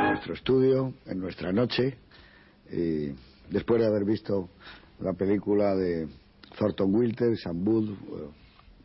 [0.00, 1.96] en nuestro estudio, en nuestra noche,
[2.72, 3.14] y
[3.48, 4.48] después de haber visto
[4.98, 6.08] la película de
[6.58, 7.96] Thornton Wilder, Sam Booth,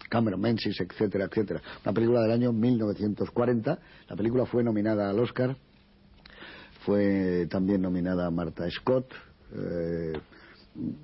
[0.10, 1.62] Cameron Menzies, etcétera, etcétera.
[1.84, 3.80] Una película del año 1940.
[4.10, 5.58] La película fue nominada al Oscar.
[6.86, 9.12] Fue también nominada a Martha Scott.
[9.56, 10.14] Eh,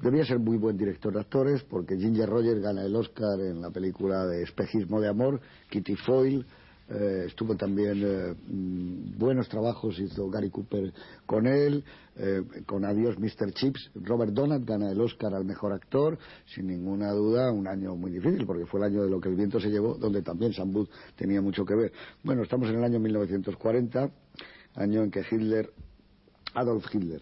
[0.01, 3.71] debía ser muy buen director de actores porque Ginger Rogers gana el Oscar en la
[3.71, 6.45] película de Espejismo de Amor, Kitty Foyle,
[6.89, 10.93] eh, estuvo también eh, mm, buenos trabajos hizo Gary Cooper
[11.25, 11.83] con él
[12.15, 13.51] eh, con Adiós Mr.
[13.51, 13.91] Chips.
[13.95, 18.45] Robert Donat gana el Oscar al mejor actor sin ninguna duda un año muy difícil
[18.45, 21.41] porque fue el año de lo que el viento se llevó donde también Sam tenía
[21.41, 21.91] mucho que ver.
[22.23, 24.09] Bueno estamos en el año 1940
[24.75, 25.69] año en que Hitler
[26.53, 27.21] Adolf Hitler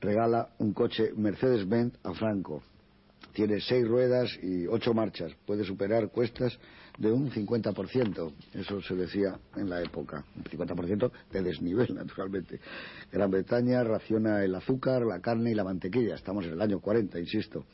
[0.00, 2.62] regala un coche Mercedes-Benz a Franco.
[3.32, 5.32] Tiene seis ruedas y ocho marchas.
[5.46, 6.58] Puede superar cuestas
[7.00, 8.32] de un 50%.
[8.54, 10.22] Eso se decía en la época.
[10.36, 12.60] Un 50% de desnivel, naturalmente.
[13.10, 16.14] Gran Bretaña raciona el azúcar, la carne y la mantequilla.
[16.14, 17.64] Estamos en el año 40, insisto.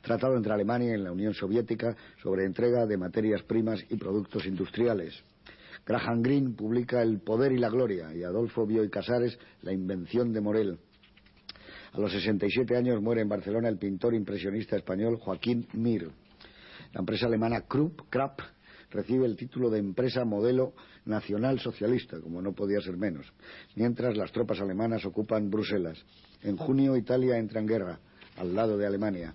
[0.00, 5.14] Tratado entre Alemania y la Unión Soviética sobre entrega de materias primas y productos industriales.
[5.84, 10.40] Graham Greene publica El poder y la gloria y Adolfo Bioy Casares La invención de
[10.40, 10.78] Morel.
[11.92, 16.10] A los 67 años muere en Barcelona el pintor impresionista español Joaquín Mir.
[16.92, 18.40] La empresa alemana Krupp, Krapp
[18.90, 20.72] recibe el título de empresa modelo
[21.04, 23.26] nacional socialista, como no podía ser menos,
[23.76, 25.98] mientras las tropas alemanas ocupan Bruselas.
[26.42, 27.98] En junio Italia entra en guerra,
[28.36, 29.34] al lado de Alemania.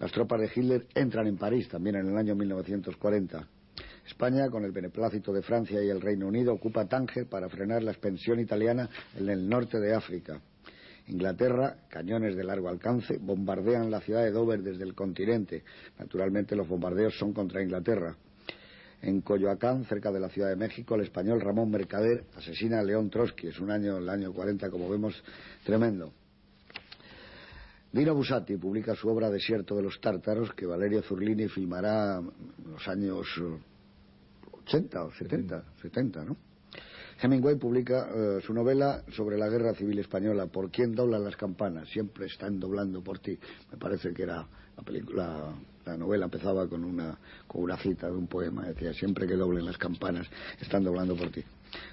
[0.00, 3.46] Las tropas de Hitler entran en París también en el año 1940.
[4.06, 7.92] España, con el beneplácito de Francia y el Reino Unido, ocupa Tánger para frenar la
[7.92, 10.40] expansión italiana en el norte de África.
[11.06, 15.62] Inglaterra, cañones de largo alcance, bombardean la ciudad de Dover desde el continente.
[15.98, 18.16] Naturalmente los bombardeos son contra Inglaterra.
[19.02, 23.10] En Coyoacán, cerca de la Ciudad de México, el español Ramón Mercader asesina a León
[23.10, 23.48] Trotsky.
[23.48, 25.22] Es un año, el año 40, como vemos,
[25.62, 26.10] tremendo.
[27.92, 32.88] Dino Busati publica su obra Desierto de los Tártaros, que Valerio Zurlini filmará en los
[32.88, 33.28] años
[34.50, 36.36] 80 o 70, 70, ¿no?
[37.20, 41.88] Hemingway publica eh, su novela sobre la guerra civil española, ¿Por quién doblan las campanas?
[41.88, 43.38] Siempre están doblando por ti.
[43.70, 45.54] Me parece que era la, película,
[45.84, 49.64] la novela empezaba con una, con una cita de un poema, decía, siempre que doblen
[49.64, 50.26] las campanas,
[50.60, 51.42] están doblando por ti.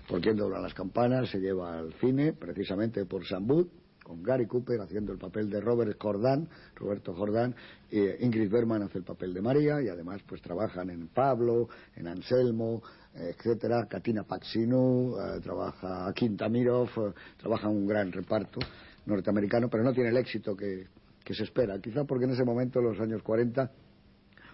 [0.08, 1.30] ¿Por quién doblan las campanas?
[1.30, 3.68] Se lleva al cine, precisamente por Sambud,
[4.04, 7.56] con Gary Cooper haciendo el papel de Robert Jordán, Roberto Jordán,
[7.92, 12.82] Ingrid Berman hace el papel de María y además pues trabajan en Pablo, en Anselmo,
[13.14, 18.60] etcétera, Katina Paxinou, eh, trabaja Quintamirov, eh, trabaja un gran reparto
[19.06, 20.88] norteamericano, pero no tiene el éxito que,
[21.24, 21.80] que se espera.
[21.80, 23.72] Quizá porque en ese momento, en los años 40,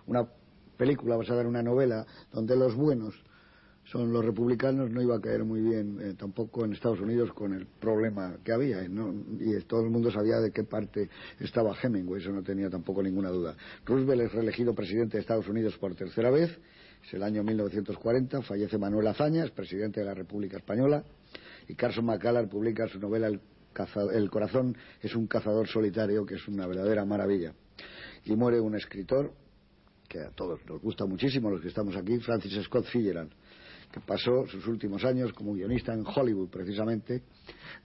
[0.07, 0.27] una
[0.77, 3.13] película basada en una novela donde los buenos
[3.91, 7.53] son los republicanos no iba a caer muy bien eh, tampoco en Estados Unidos con
[7.53, 8.89] el problema que había y
[9.65, 11.09] todo el mundo sabía de qué parte
[11.39, 13.55] estaba Hemingway, eso no tenía tampoco ninguna duda.
[13.85, 16.57] Roosevelt es reelegido presidente de Estados Unidos por tercera vez
[17.07, 21.05] es el año 1940, fallece Manuel Azaña, es presidente de la República Española,
[21.69, 26.67] y Carson McCallard publica su novela el, corazón es un cazador solitario, que es una
[26.67, 27.53] verdadera maravilla.
[28.25, 29.31] Y muere un escritor
[30.09, 33.31] que a todos nos gusta muchísimo, los que estamos aquí, Francis Scott Fitzgerald,
[33.91, 37.23] que pasó sus últimos años como guionista en Hollywood, precisamente,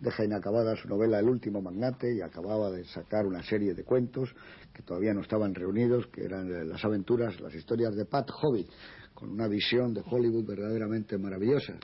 [0.00, 4.34] deja inacabada su novela El último magnate y acababa de sacar una serie de cuentos
[4.72, 8.68] que todavía no estaban reunidos, que eran las aventuras, las historias de Pat Hobbit,
[9.14, 11.74] con una visión de Hollywood verdaderamente maravillosa.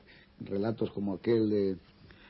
[0.41, 1.77] Relatos como aquel de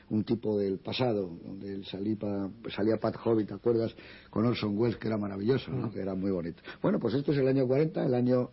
[0.09, 3.95] un tipo del pasado, donde salía, Pat Hobbit, ¿te acuerdas?
[4.29, 5.91] Con Orson Welles, que era maravilloso, ¿no?
[5.91, 6.61] que era muy bonito.
[6.81, 8.49] Bueno, pues esto es el año 40, el año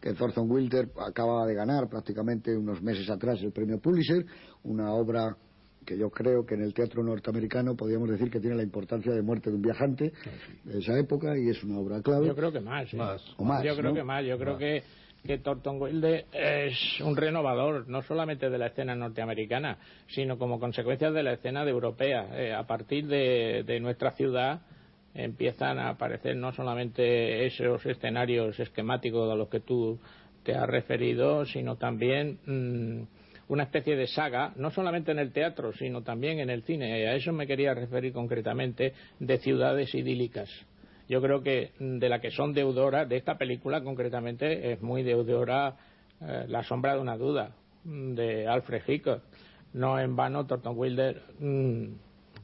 [0.00, 4.24] que Thornton Wilder acababa de ganar prácticamente unos meses atrás el premio Pulitzer,
[4.64, 5.36] una obra
[5.84, 9.22] que yo creo que en el teatro norteamericano podríamos decir que tiene la importancia de
[9.22, 10.12] muerte de un viajante
[10.64, 12.26] de esa época y es una obra clave.
[12.26, 12.92] Yo creo que más.
[12.92, 12.98] ¿eh?
[13.36, 14.24] O más yo creo que más.
[14.24, 14.82] Yo creo que
[15.24, 21.10] que Thornton Wilde es un renovador, no solamente de la escena norteamericana, sino como consecuencia
[21.10, 22.28] de la escena europea.
[22.34, 24.60] Eh, a partir de, nuestra ciudad
[25.14, 29.98] empiezan a aparecer no solamente esos escenarios esquemáticos a los que tú
[30.42, 33.02] te has referido, sino también mm,
[33.48, 37.08] una especie de saga, no solamente en el teatro, sino también en el cine.
[37.08, 40.50] A eso me quería referir concretamente de ciudades idílicas.
[41.08, 45.76] Yo creo que de la que son deudoras, de esta película concretamente, es muy deudora
[46.20, 47.50] eh, La sombra de una duda,
[47.84, 49.22] de Alfred Hitchcock.
[49.74, 51.84] No en vano, Thornton Wilder mm,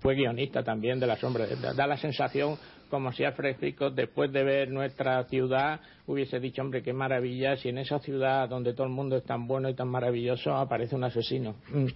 [0.00, 1.46] fue guionista también de La sombra.
[1.74, 2.58] Da la sensación
[2.90, 7.68] como si Alfred Hitchcock, después de ver nuestra ciudad, hubiese dicho, hombre, qué maravilla, si
[7.68, 11.04] en esa ciudad donde todo el mundo es tan bueno y tan maravilloso aparece un
[11.04, 11.54] asesino.
[11.68, 11.86] Mm.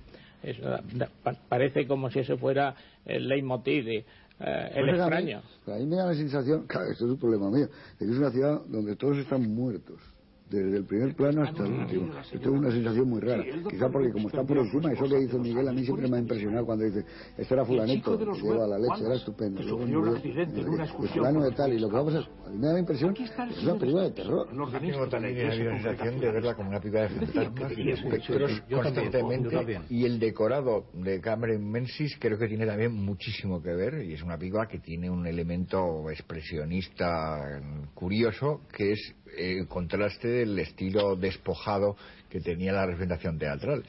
[1.49, 2.75] parece como si ese fuera
[3.05, 4.05] el leitmotiv de
[4.41, 5.43] eh, el pues extraño.
[5.67, 8.19] A mí, me da la sensación, claro, esto es un problema mío, de que es
[8.19, 10.14] una ciudad donde todos están muertos
[10.51, 12.13] desde el primer plano hasta el último.
[12.19, 13.45] Esto es una sensación muy rara.
[13.69, 16.21] Quizá porque como está por encima, eso que hizo Miguel a mí siempre me ha
[16.21, 17.05] impresionado cuando dice,
[17.37, 19.61] este era fulanito, que lleva la leche, era estupendo.
[19.61, 22.19] el fulano de tal, y lo que vamos a...
[22.45, 23.33] A mí me da la impresión que es
[23.63, 24.49] una película de terror.
[24.49, 29.81] Tengo también la sensación de verla como una película de fantasmas y espectros constantemente.
[29.89, 34.23] Y el decorado de Cameron Menzies creo que tiene también muchísimo que ver, y es
[34.23, 37.61] una película que tiene un elemento expresionista
[37.95, 41.97] curioso, que es el contraste del estilo despojado
[42.29, 43.85] que tenía la representación teatral.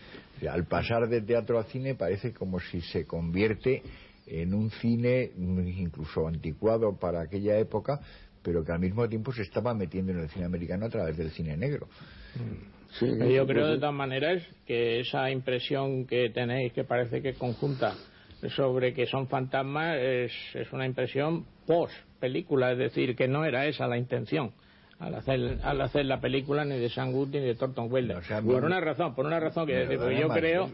[0.49, 3.81] al pasar de teatro a cine parece como si se convierte
[4.27, 7.99] en un cine incluso anticuado para aquella época,
[8.43, 11.31] pero que al mismo tiempo se estaba metiendo en el cine americano a través del
[11.31, 11.87] cine negro.
[13.01, 17.95] Yo creo de todas maneras que esa impresión que tenéis, que parece que es conjunta,
[18.55, 23.65] sobre que son fantasmas, es, es una impresión post película, es decir, que no era
[23.65, 24.51] esa la intención
[24.99, 28.19] al hacer, al hacer la película ni de Sangut ni de Thornton Wilder.
[28.45, 29.87] por una razón, por una razón que
[30.17, 30.71] yo creo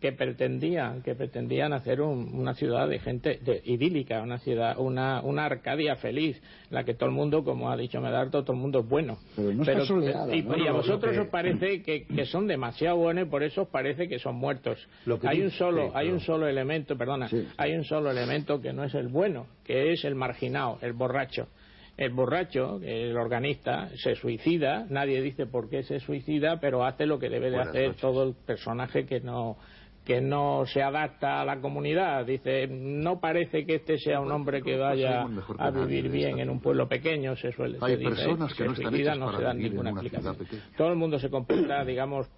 [0.00, 5.96] que, pretendían, que pretendían hacer una ciudad de gente idílica, una ciudad, una, una Arcadia
[5.96, 6.40] feliz,
[6.70, 9.18] la que todo el mundo, como ha dicho Medardo, todo el mundo es bueno.
[9.34, 9.84] Pero
[10.30, 14.08] y, a vosotros os parece que, que, son demasiado buenos y por eso os parece
[14.08, 14.86] que son muertos.
[15.22, 18.94] hay un solo, hay un solo elemento, perdona, hay un solo elemento que no es
[18.94, 21.48] el bueno, que es el marginado, el borracho
[22.04, 27.18] el borracho, el organista, se suicida, nadie dice por qué se suicida, pero hace lo
[27.18, 29.56] que debe de hacer todo el personaje que no
[30.04, 32.26] que no se adapta a la comunidad.
[32.26, 35.24] Dice, no parece que este sea un hombre que vaya
[35.58, 39.18] a vivir bien en un pueblo pequeño, se suele Hay personas que no están hechas
[39.18, 40.36] no se dan ninguna explicación.
[40.76, 42.28] Todo el mundo se comporta, digamos,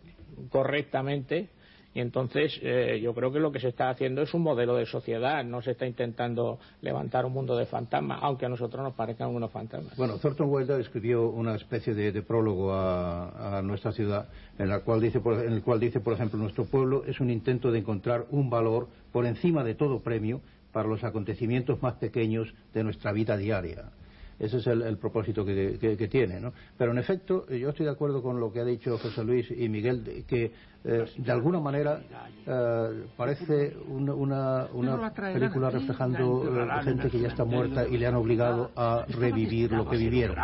[0.50, 1.48] correctamente
[1.94, 4.84] y entonces eh, yo creo que lo que se está haciendo es un modelo de
[4.84, 9.28] sociedad, no se está intentando levantar un mundo de fantasmas, aunque a nosotros nos parezcan
[9.28, 9.96] unos fantasmas.
[9.96, 15.20] Bueno, Thornton Wilder escribió una especie de, prólogo a, nuestra ciudad, en, la cual dice,
[15.24, 18.88] en el cual dice, por ejemplo, nuestro pueblo es un intento de encontrar un valor
[19.12, 20.40] por encima de todo premio
[20.72, 23.90] para los acontecimientos más pequeños de nuestra vida diaria.
[24.38, 26.40] Ese es el, propósito que, tiene.
[26.40, 26.52] ¿no?
[26.76, 29.68] Pero en efecto, yo estoy de acuerdo con lo que ha dicho José Luis y
[29.68, 30.50] Miguel, que
[30.86, 31.98] eh, de alguna manera
[32.46, 34.68] eh, parece una,
[35.14, 39.88] película reflejando eh, gente que ya está muerta y le han obligado a revivir lo
[39.88, 40.36] que vivieron.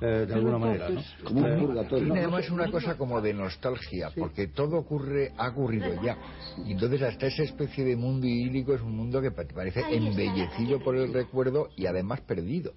[0.00, 0.88] de alguna manera.
[0.88, 1.00] ¿no?
[1.22, 2.04] Como un purgatorio.
[2.04, 6.18] Tiene además una cosa como de nostalgia, porque todo ocurre, ha ocurrido ya.
[6.66, 10.96] Y entonces hasta esa especie de mundo idílico es un mundo que parece embellecido por
[10.96, 12.72] el recuerdo y además perdido.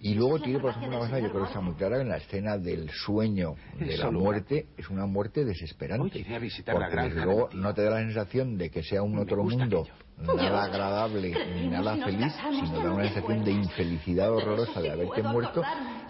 [0.00, 2.16] Y luego tiene, por ejemplo, una cosa yo creo que está muy clara, en la
[2.16, 6.23] escena del sueño de la muerte, es una muerte desesperante.
[6.72, 9.86] Porque luego no te da la sensación de que sea un otro mundo
[10.18, 15.62] nada agradable ni nada feliz, sino da una sensación de infelicidad horrorosa de haberte muerto,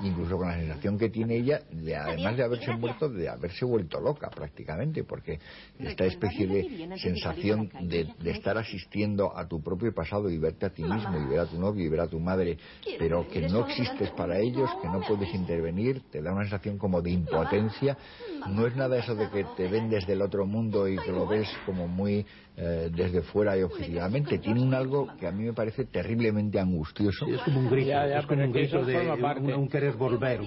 [0.02, 4.00] incluso con la sensación que tiene ella, de además de haberse muerto, de haberse vuelto
[4.00, 5.38] loca prácticamente, porque
[5.78, 10.82] esta especie de sensación de, estar asistiendo a tu propio pasado y verte a ti
[10.82, 12.58] mismo y ver a tu novio y ver a tu madre,
[12.98, 17.00] pero que no existes para ellos, que no puedes intervenir, te da una sensación como
[17.00, 17.96] de impotencia.
[18.48, 21.26] No es nada eso de que te ven desde el otro mundo y que lo
[21.26, 24.38] ves como muy eh, desde fuera y objetivamente.
[24.38, 27.26] Tiene un algo que a mí me parece terriblemente angustioso.
[27.26, 30.40] es como un grito, es como un grito de un, querer volver,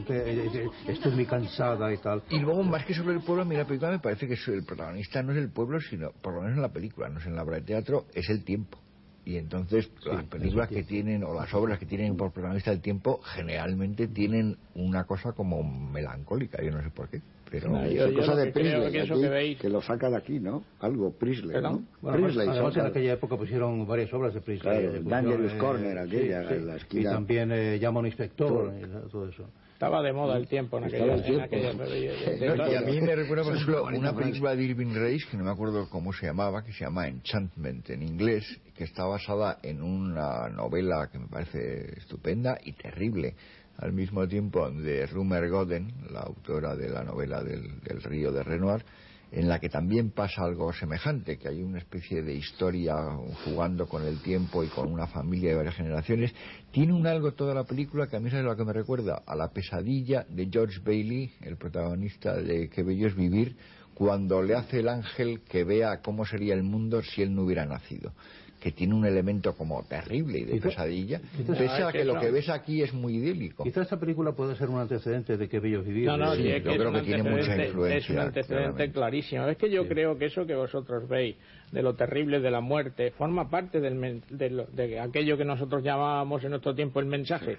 [0.88, 2.24] estoy muy cansada y tal.
[2.30, 4.64] Y luego, más que sobre el pueblo, a mí la película me parece que el
[4.64, 7.36] protagonista no es el pueblo, sino, por lo menos en la película, no es en
[7.36, 8.78] la obra de teatro, es el tiempo
[9.26, 13.20] y entonces las películas que tienen o las obras que tienen por protagonista el tiempo
[13.24, 18.36] generalmente tienen una cosa como melancólica yo no sé por qué pero no, es cosa
[18.36, 21.84] de Priestley que, lo saca de aquí no algo Priestley ¿no?
[22.02, 26.42] Bueno, Priestley además, en aquella época pusieron varias obras de Priestley claro, eh, Corner aquella
[26.42, 27.02] la esquina.
[27.02, 29.46] y también eh, llama un inspector y todo eso.
[29.74, 33.86] Estaba de moda el tiempo en aquella, en y a mí me recuerda por ejemplo
[33.86, 37.08] una película de Irving Reis que no me acuerdo cómo se llamaba que se llama
[37.08, 38.44] Enchantment en inglés
[38.76, 43.36] que está basada en una novela que me parece estupenda y terrible
[43.78, 48.84] al mismo tiempo de Rumer Godden, la autora de la novela del, Río de Renoir,
[49.32, 52.96] en la que también pasa algo semejante, que hay una especie de historia
[53.44, 56.34] jugando con el tiempo y con una familia de varias generaciones,
[56.72, 59.36] tiene un algo toda la película que a mí es lo que me recuerda a
[59.36, 63.58] la pesadilla de George Bailey, el protagonista de Qué bello es vivir,
[63.94, 67.66] cuando le hace el ángel que vea cómo sería el mundo si él no hubiera
[67.66, 68.14] nacido
[68.60, 72.50] que tiene un elemento como terrible y de pesadilla, pese a que lo que ves
[72.50, 73.64] aquí es muy idílico.
[73.64, 76.08] Quizás esta película puede ser un antecedente de que bello vivir.
[76.08, 77.98] No, no, sí, yo creo que tiene mucha influencia.
[77.98, 79.48] Es un antecedente clarísimo.
[79.48, 81.36] Es que yo creo que eso que vosotros veis
[81.72, 86.44] de lo terrible de la muerte forma parte del, de, de, aquello que nosotros llamábamos
[86.44, 87.58] en nuestro tiempo el mensaje,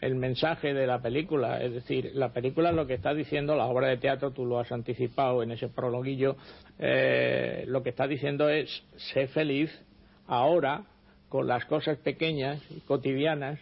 [0.00, 1.62] el mensaje de la película.
[1.62, 4.72] Es decir, la película lo que está diciendo, la obra de teatro, tú lo has
[4.72, 6.36] anticipado en ese prologuillo,
[6.78, 9.70] eh, lo que está diciendo es sé feliz
[10.30, 10.84] ahora
[11.28, 13.58] con las cosas pequeñas y cotidianas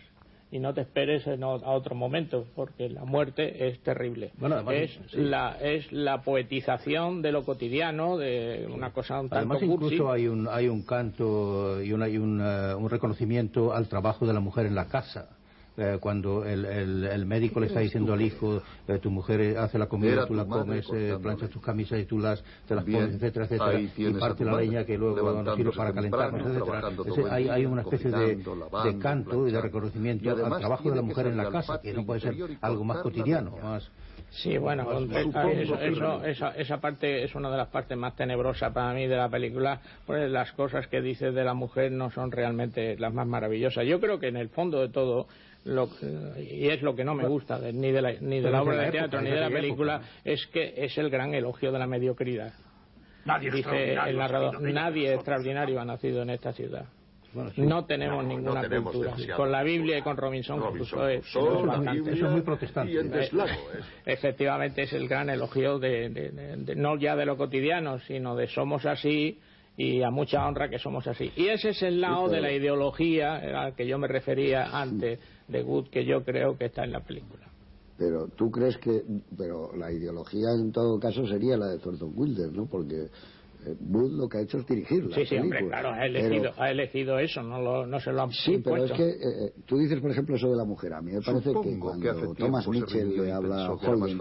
[0.51, 4.33] y no te esperes a otro momento porque la muerte es terrible.
[4.71, 10.11] Es la es la poetización de lo cotidiano de una cosa un tanto además incluso
[10.11, 14.41] hay un hay un canto y, hay un, eh, un reconocimiento al trabajo de la
[14.41, 15.38] mujer en la casa
[15.79, 19.87] eh, cuando el, el, médico le está diciendo al hijo, eh, tu mujer hace la
[19.87, 23.45] comida, tú la comes, eh, planchas tus camisas y tú las, te las pones, etcétera,
[23.45, 27.33] etcétera, y parte la leña que luego no sirve para calentarnos, etcétera.
[27.33, 31.29] hay, hay una especie de, de canto y de reconocimiento al trabajo de la mujer
[31.29, 33.89] en la casa, que no puede ser algo más cotidiano, más...
[34.31, 39.07] Sí, bueno, eso, esa, esa, parte es una de las partes más tenebrosas para mí
[39.07, 43.15] de la película, pues las cosas que dice de la mujer no son realmente las
[43.15, 43.87] más maravillosas.
[43.87, 45.29] Yo creo que en el fondo de todo
[46.39, 48.91] y es lo que no me gusta ni de la, ni de la obra de
[48.91, 52.53] teatro ni de la película, es que es el gran elogio de la mediocridad.
[53.25, 56.87] Nadie Dice el narrador, nadie extraordinario ha nacido en esta ciudad.
[57.57, 59.15] No tenemos ninguna cultura.
[59.37, 61.67] Con la Biblia y con Robinson Crusoe eso
[62.11, 63.31] es muy protestante.
[64.07, 69.39] Efectivamente es el gran elogio de, no ya de lo cotidiano, sino de somos así
[69.79, 71.31] y a mucha honra que somos así.
[71.37, 75.63] Y ese es el lado de la ideología al que yo me refería antes de
[75.63, 77.47] Good que yo creo que está en la película.
[77.97, 79.03] Pero tú crees que,
[79.37, 82.67] pero la ideología en todo caso sería la de Thornton Wilder, ¿no?
[82.67, 83.07] Porque
[83.81, 85.15] Wood lo que ha hecho es dirigirla.
[85.15, 88.33] Sí, sí, hombre, claro, ha elegido, ha elegido eso, no, lo, no se lo han
[88.33, 90.95] Sí, pero es que eh, tú dices, por ejemplo, eso de la mujer.
[90.95, 94.19] A mí me parece que cuando Thomas Mitchell le habla a Holden,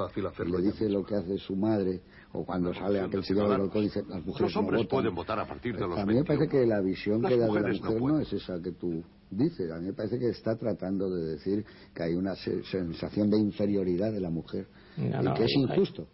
[0.52, 2.02] le dice lo que hace su madre,
[2.34, 5.48] o cuando sale aquel señor del balcón dice las mujeres los hombres pueden votar a
[5.48, 8.02] partir de los A mí me parece que la visión que da de la mujer
[8.02, 9.72] no, es esa que tú dices.
[9.72, 14.12] A mí me parece que está tratando de decir que hay una sensación de inferioridad
[14.12, 14.68] de la mujer
[14.98, 16.08] y que es injusto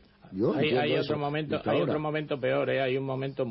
[0.56, 2.82] hay, otro momento, hay otro momento peor, ¿eh?
[2.82, 3.46] hay un momento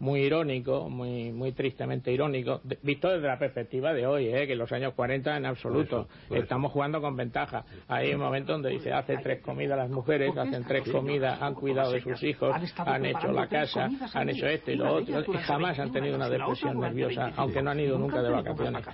[0.00, 4.46] muy irónico, muy muy tristemente irónico, visto desde la perspectiva de hoy, ¿eh?
[4.46, 7.64] que en los años 40 en absoluto estamos jugando con ventaja.
[7.88, 11.92] Hay un momento donde dice hace tres comidas las mujeres, hacen tres comidas, han cuidado
[11.92, 15.78] de sus hijos, han hecho la casa, han hecho esto y lo otro, y jamás
[15.78, 18.84] han tenido una depresión nerviosa, aunque no han ido nunca de vacaciones.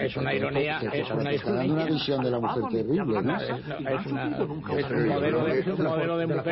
[0.00, 1.72] Es una ironía, es una ironía.
[1.72, 3.36] una visión de la mujer terrible, ¿no?
[3.40, 4.06] Es,
[4.90, 6.50] un modelo de, un modelo de mujer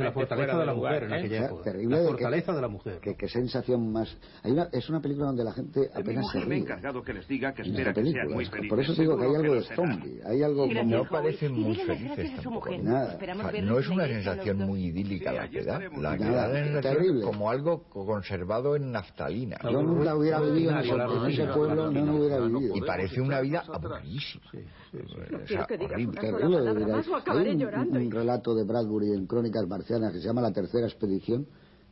[0.00, 1.08] la fortaleza de la mujer.
[1.10, 3.00] La fortaleza de la mujer.
[3.20, 4.16] Qué sensación más.
[4.42, 6.60] Hay una, es una película donde la gente apenas se ríe.
[6.60, 8.70] encargado que les diga que espera que sean muy felices.
[8.70, 10.20] Por eso digo que hay algo de zombie.
[10.24, 10.84] Hay algo como.
[10.84, 12.70] No parecen muy felices tampoco.
[12.78, 13.18] Nada.
[13.62, 15.78] no es una sensación muy idílica la que da.
[15.98, 17.20] La que da terrible.
[17.20, 19.58] como algo conservado en naftalina.
[19.64, 22.74] Yo nunca hubiera vivido en ese pueblo, no hubiera vivido.
[22.74, 24.44] Y parece una vida aburridísima.
[24.94, 25.94] Horrible.
[25.94, 31.46] Hay un relato de Bradbury en Crónicas Marcianas que se llama La Tercera Expedición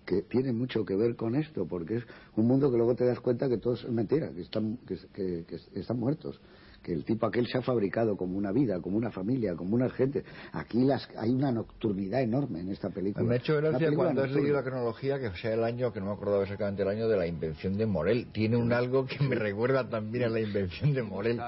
[0.08, 3.20] que tiene mucho que ver con esto, porque es un mundo que luego te das
[3.20, 6.40] cuenta que todo es mentira, que están, que, están muertos
[6.82, 9.90] que el tipo aquel se ha fabricado como una vida, como una familia, como una
[9.90, 10.24] gente.
[10.52, 13.26] Aquí las, hay una nocturnidad enorme en esta película.
[13.26, 16.06] Me ha hecho gracia cuando has leído la cronología, que sea el año, que no
[16.06, 18.28] me acordaba exactamente el año, de la invención de Morel.
[18.32, 21.40] Tiene un algo que me recuerda también a la invención de Morel,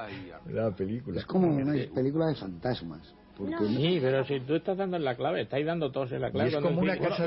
[0.48, 1.20] la película.
[1.20, 3.14] Es como una película de fantasmas.
[3.38, 6.50] Sí, pero si tú estás dando la clave, estáis dando todos en la clave.
[6.50, 7.26] Es como una casa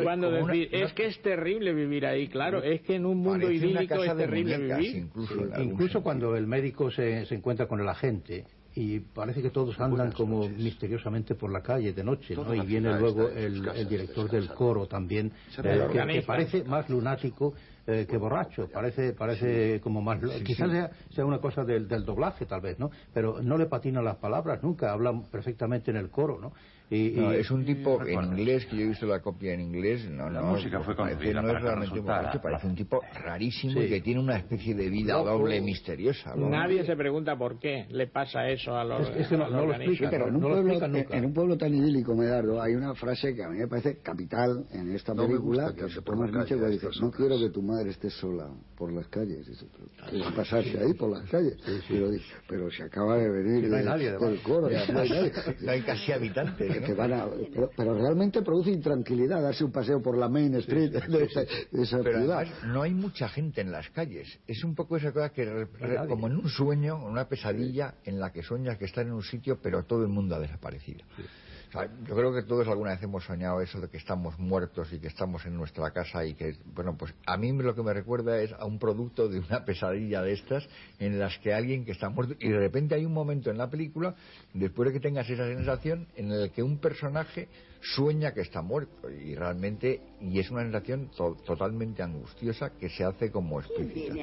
[0.72, 4.58] es que es terrible vivir ahí, claro, es que en un mundo idílico es terrible
[4.58, 5.08] vivir.
[5.60, 8.46] Incluso, cuando el médico se, se encuentra con el agente
[8.76, 12.54] y parece que todos andan como misteriosamente por la calle de noche, ¿no?
[12.54, 15.32] Y viene luego el, el director del coro también,
[15.64, 17.54] eh, que, parece más lunático
[17.86, 20.20] eh, que borracho, parece parece como más...
[20.44, 22.90] quizás sea, sea, una cosa del, del, doblaje tal vez, ¿no?
[23.14, 26.54] Pero no le patina las palabras nunca, habla perfectamente en el coro, ¿no?
[26.94, 30.30] Y, es un tipo en inglés, que yo he visto la copia en inglés, no,
[30.30, 34.02] la no, música fue parece, no es realmente un parece un tipo rarísimo y que
[34.02, 36.36] tiene una especie de vida doble misteriosa.
[36.36, 40.28] Nadie se pregunta por qué le pasa eso a los, es, no, lo explica, pero
[40.28, 43.58] en un, pueblo, en un pueblo tan idílico, Medardo, hay una frase que a mí
[43.58, 47.50] me parece capital en esta película, que se pone mucho que dice, no quiero que
[47.50, 49.48] tu madre esté sola por las calles.
[49.48, 49.66] Dice,
[50.10, 51.58] ¿Qué va a pasarse ahí por las calles?
[51.88, 52.10] Pero,
[52.48, 54.70] pero se acaba de venir no hay nadie, del coro.
[54.70, 55.32] No hay,
[55.62, 56.83] no hay casi habitantes.
[56.86, 57.28] Que van a,
[57.76, 62.00] pero, realmente produce intranquilidad darse un paseo por la Main Street de esa, de esa
[62.02, 62.40] pero ciudad.
[62.40, 64.40] Además, no hay mucha gente en las calles.
[64.48, 65.68] Es un poco esa cosa que,
[66.08, 69.60] como en un sueño, una pesadilla en la que sueñas que estás en un sitio,
[69.62, 71.06] pero todo el mundo ha desaparecido.
[71.74, 75.08] Yo creo que todos alguna vez hemos soñado eso de que estamos muertos y que
[75.08, 78.54] estamos en nuestra casa y que, bueno, pues a mí lo que me recuerda es
[78.54, 80.68] a un producto de una pesadilla de estas
[81.00, 83.70] en las que alguien que está muerto y de repente hay un momento en la
[83.70, 84.16] película,
[84.54, 87.48] después de que tengas esa sensación, en el que un personaje
[87.84, 91.10] sueña que está muerto y realmente y es una sensación
[91.46, 94.14] totalmente angustiosa que se hace como explícita.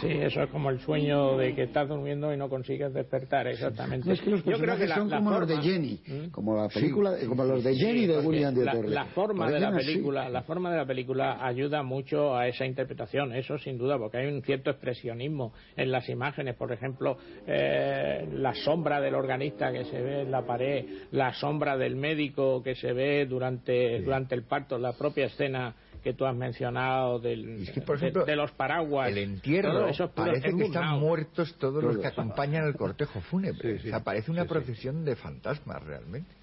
[0.00, 4.10] Sí, eso es como el sueño de que estás durmiendo y no consigues despertar, exactamente.
[4.10, 6.30] es que los Yo creo que son como los de Jenny, ¿Mm?
[6.30, 9.72] como la película, como los de Jenny de William de la, la forma de la
[9.72, 14.16] película, la forma de la película ayuda mucho a esa interpretación, eso sin duda, porque
[14.16, 19.84] hay un cierto expresionismo en las imágenes, por ejemplo, eh, la sombra del organista que
[19.84, 24.42] se ve en la pared, la sombra del médico que se ve durante, durante el
[24.42, 29.10] parto, la propia escena que tú has mencionado del, de, los paraguas.
[29.10, 33.76] El entierro, parece que están muertos todos los que acompañan el cortejo fúnebre.
[33.76, 36.39] o sea, parece una procesión de fantasmas realmente.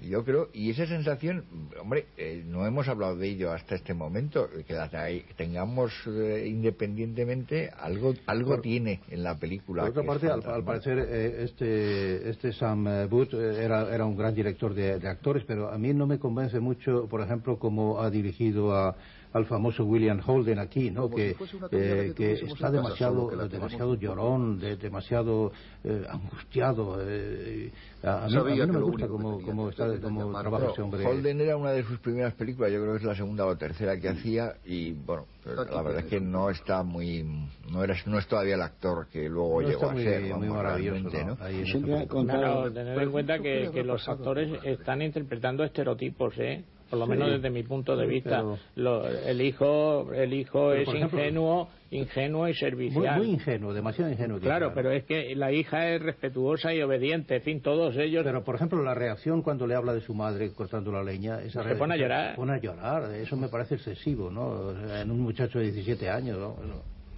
[0.00, 1.44] Yo creo, y esa sensación,
[1.80, 8.14] hombre, eh, no hemos hablado de ello hasta este momento, que tengamos eh, independientemente, algo
[8.26, 9.82] algo tiene en la película.
[9.82, 14.74] Por otra parte, al, parecer, eh, este, este Sam Booth era, era un gran director
[14.74, 18.74] de, de actores, pero a mí no me convence mucho, por ejemplo, cómo ha dirigido
[18.74, 18.96] a
[19.32, 21.08] al famoso William Holden aquí, ¿no?
[21.08, 21.36] Que,
[21.70, 25.52] eh, que, está demasiado, demasiado llorón, de, demasiado
[25.84, 26.98] eh, angustiado.
[27.00, 27.70] Eh,
[28.02, 31.06] a, mí, no me gusta cómo, está, cómo trabaja ese hombre.
[31.06, 33.98] Holden era una de sus primeras películas, yo creo que es la segunda o tercera
[34.00, 37.24] que hacía y bueno, la verdad es que no está muy,
[37.70, 40.34] no, era, no es todavía el actor que luego llegó a ser.
[40.34, 41.36] Muy maravilloso, ¿no?
[41.66, 46.64] Siempre claro, tener en cuenta que, que los actores están interpretando estereotipos, ¿eh?
[46.90, 48.42] Por lo menos desde mi punto de vista.
[48.74, 53.18] el hijo, el hijo es ingenuo, ingenuo y servicial.
[53.18, 54.40] Muy, ingenuo, demasiado ingenuo.
[54.40, 58.24] Claro, pero es que la hija es respetuosa y obediente, en fin, todos ellos.
[58.24, 61.62] Pero, por ejemplo, la reacción cuando le habla de su madre cortando la leña, esa
[61.62, 62.30] se pone a llorar.
[62.32, 64.72] Se pone a llorar, eso me parece excesivo, ¿no?
[64.96, 66.56] En un muchacho de 17 años, ¿no?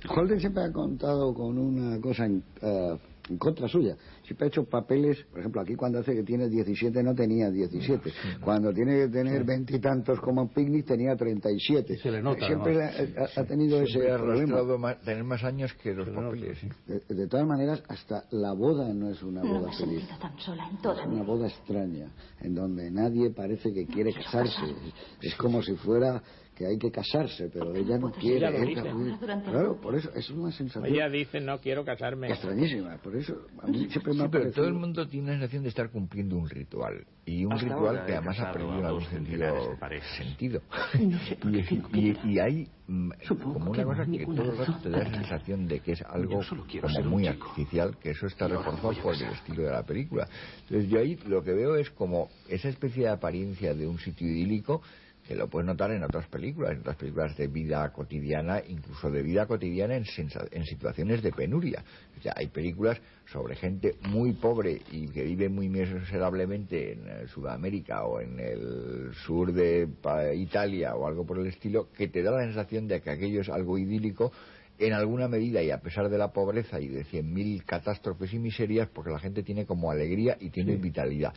[0.08, 3.96] Holden siempre ha contado con una cosa eh, en contra suya.
[4.24, 8.12] Siempre ha hecho papeles, por ejemplo, aquí cuando hace que tiene 17 no tenía 17.
[8.40, 11.98] Cuando tiene que tener veintitantos como Picnic tenía 37.
[11.98, 12.46] Se le nota.
[12.46, 14.94] Siempre ha, tenido ese ha problema.
[14.96, 16.58] tener más años que los papeles.
[16.86, 20.04] De, todas maneras, hasta la boda no es una boda feliz.
[20.04, 24.74] es una boda extraña, en donde nadie parece que quiere casarse.
[25.20, 26.22] Es como si fuera
[26.62, 28.74] que hay que casarse, pero ella no quiere.
[29.44, 30.94] claro, por eso es una sensación.
[30.94, 32.28] Ella dice no quiero casarme.
[32.28, 35.64] Extrañísima, por eso a mí siempre me ha pero todo el mundo tiene la sensación
[35.64, 39.72] de estar cumpliendo un ritual y un ritual que además ha perdido algún sentido.
[40.16, 40.62] sentido.
[41.92, 45.80] y, hay mm, como una cosa que todo el rato te da la sensación de
[45.80, 46.42] que es algo
[46.80, 50.28] como muy artificial, que eso está reforzado por el estilo de la película.
[50.62, 54.28] Entonces yo ahí lo que veo es como esa especie de apariencia de un sitio
[54.28, 54.82] idílico
[55.26, 59.22] que lo puedes notar en otras películas, en otras películas de vida cotidiana, incluso de
[59.22, 60.04] vida cotidiana en,
[60.50, 61.84] en situaciones de penuria.
[62.18, 67.26] O sea, hay películas sobre gente muy pobre y que vive muy miserablemente en eh,
[67.28, 69.88] Sudamérica o en el sur de
[70.34, 73.48] Italia o algo por el estilo, que te da la sensación de que aquello es
[73.48, 74.32] algo idílico
[74.86, 78.88] en alguna medida y a pesar de la pobreza y de 100.000 catástrofes y miserias,
[78.88, 81.32] porque la gente tiene como alegría y tiene vitalidad.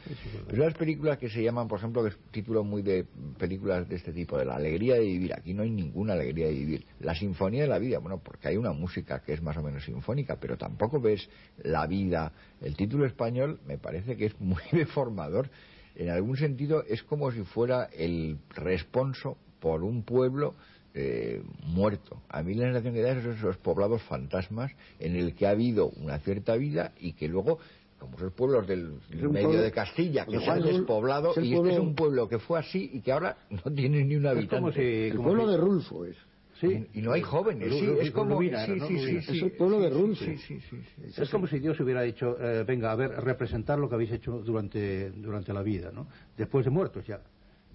[0.48, 3.06] Pero las películas que se llaman, por ejemplo, que es título muy de
[3.38, 6.54] películas de este tipo, de la alegría de vivir, aquí no hay ninguna alegría de
[6.54, 6.86] vivir.
[7.00, 9.84] La sinfonía de la vida, bueno, porque hay una música que es más o menos
[9.86, 11.30] sinfónica, pero tampoco ves
[11.64, 12.32] la vida.
[12.62, 15.50] El título español me parece que es muy deformador.
[15.96, 20.56] En algún sentido es como si fuera el responso por un pueblo
[20.98, 22.22] eh, muerto.
[22.30, 25.90] A mí la sensación que da es esos poblados fantasmas en el que ha habido
[25.90, 27.60] una cierta vida y que luego
[28.00, 31.96] como esos pueblos del medio de Castilla que se han despoblado y este es un
[31.96, 35.10] pueblo que fue así y que ahora no tiene ni un habitante.
[35.10, 36.16] el pueblo de Rulfo es.
[36.62, 36.88] Sí.
[36.94, 38.40] Y no hay jóvenes, sí, es como...
[38.40, 38.50] sí,
[38.88, 40.16] sí, sí, es el pueblo de Rul.
[40.16, 40.78] Sí, sí, sí,
[41.18, 44.40] Es como si Dios hubiera dicho, eh, venga, a ver, representar lo que habéis hecho
[44.40, 46.08] durante, durante la vida, ¿no?
[46.38, 47.20] Después de muertos ya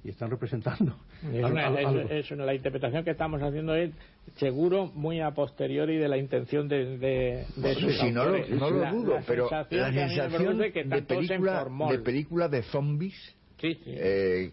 [0.04, 0.96] y están representando.
[1.32, 3.90] Es, una, la interpretación que estamos haciendo es
[4.36, 9.18] seguro muy a posteriori de la intención de, de, de no, lo, no lo dudo,
[9.26, 10.70] pero la sensación de,
[11.02, 14.52] película, de película de zombies Sí, Eh,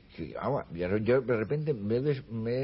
[1.01, 2.01] yo de repente me,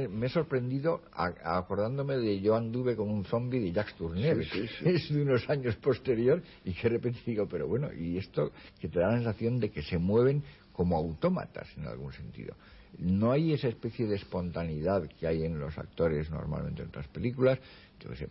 [0.10, 4.42] me, he sorprendido acordándome de yo anduve con un zombie de Jacques Tourneur,
[4.84, 8.90] es de unos años posterior, y que de repente digo, pero bueno, y esto que
[8.90, 10.44] te da la sensación de que se mueven
[10.74, 12.56] como autómatas en algún sentido.
[13.00, 17.60] No hay esa especie de espontaneidad que hay en los actores normalmente en otras películas.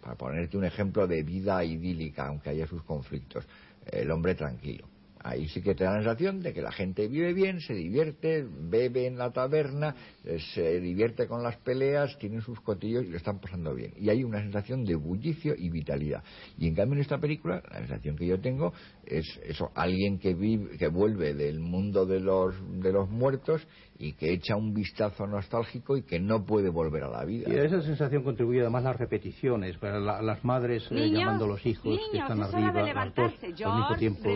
[0.01, 3.44] para ponerte un ejemplo de vida idílica, aunque haya sus conflictos,
[3.90, 4.92] el hombre tranquilo
[5.25, 8.45] Ahí sí que te da la sensación de que la gente vive bien, se divierte,
[8.45, 13.17] bebe en la taberna, eh, se divierte con las peleas, tienen sus cotillos y lo
[13.17, 13.93] están pasando bien.
[13.97, 16.23] Y hay una sensación de bullicio y vitalidad.
[16.59, 18.73] Y en cambio en esta película, la sensación que yo tengo
[19.05, 23.67] es eso, alguien que, vive, que vuelve del mundo de los, de los muertos
[23.99, 27.49] y que echa un vistazo nostálgico y que no puede volver a la vida.
[27.49, 31.65] Y a esa sensación contribuye además las repeticiones, para las madres eh, llamando a los
[31.65, 34.29] hijos que están arriba, al mismo tiempo,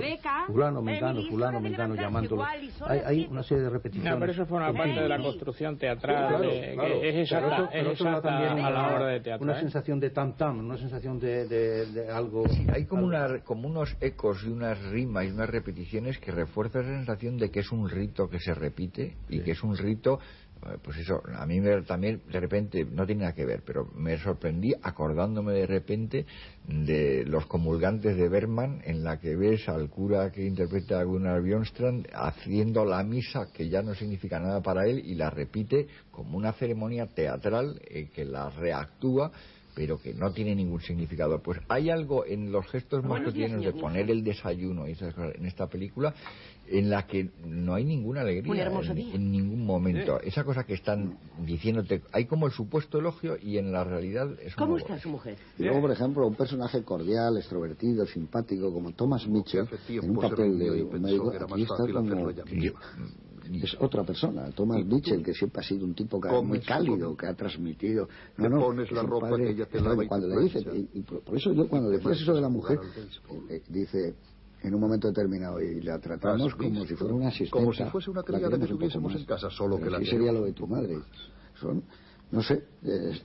[0.76, 2.44] fulano, mengano, fulano, mengano, llamándolo.
[2.44, 2.70] Hay,
[3.04, 4.12] hay, una serie de repeticiones.
[4.12, 9.20] No, pero eso forma parte de la construcción teatral, es exacta, a la hora de
[9.20, 9.44] teatro.
[9.44, 9.60] Una ¿eh?
[9.60, 12.44] sensación de tam-tam, una sensación de, de, algo...
[12.72, 16.96] hay como, una, como unos ecos y unas rimas y unas repeticiones que refuerzan esa
[16.96, 20.45] sensación de que es un rito que se repite y que es un rito eh,
[20.82, 24.18] pues eso, a mí me, también de repente, no tiene nada que ver, pero me
[24.18, 26.26] sorprendí acordándome de repente
[26.66, 31.42] de los comulgantes de Berman, en la que ves al cura que interpreta a Gunnar
[31.42, 36.36] Bjornstrand haciendo la misa que ya no significa nada para él y la repite como
[36.36, 39.30] una ceremonia teatral eh, que la reactúa
[39.76, 41.42] pero que no tiene ningún significado.
[41.42, 45.34] Pues hay algo en los gestos más cotidianos de poner el desayuno y esas cosas
[45.34, 46.14] en esta película
[46.68, 48.70] en la que no hay ninguna alegría
[49.12, 50.20] en, ningún momento.
[50.20, 54.54] Esa cosa que están diciéndote, hay como el supuesto elogio y en la realidad es
[54.54, 55.36] ¿Cómo está su mujer?
[55.58, 60.58] Y luego, por ejemplo, un personaje cordial, extrovertido, simpático, como Thomas Mitchell, en un papel
[60.58, 62.30] de médico, aquí está como...
[63.52, 67.26] Es otra persona, Thomas Mitchell, que siempre ha sido un tipo que muy cálido, que
[67.26, 68.08] ha transmitido.
[68.36, 70.58] No, no, pones la ropa que ella te lava cuando le dice,
[70.92, 72.80] y, por eso yo cuando decías eso de la mujer,
[73.48, 74.16] eh, dice,
[74.62, 77.50] en un momento determinado y la tratamos como si fuera una asistente.
[77.50, 80.52] Como si fuese una criada que tuviésemos en casa, solo que la sería lo de
[80.52, 80.98] tu madre.
[81.60, 81.82] Son
[82.36, 82.64] no sé,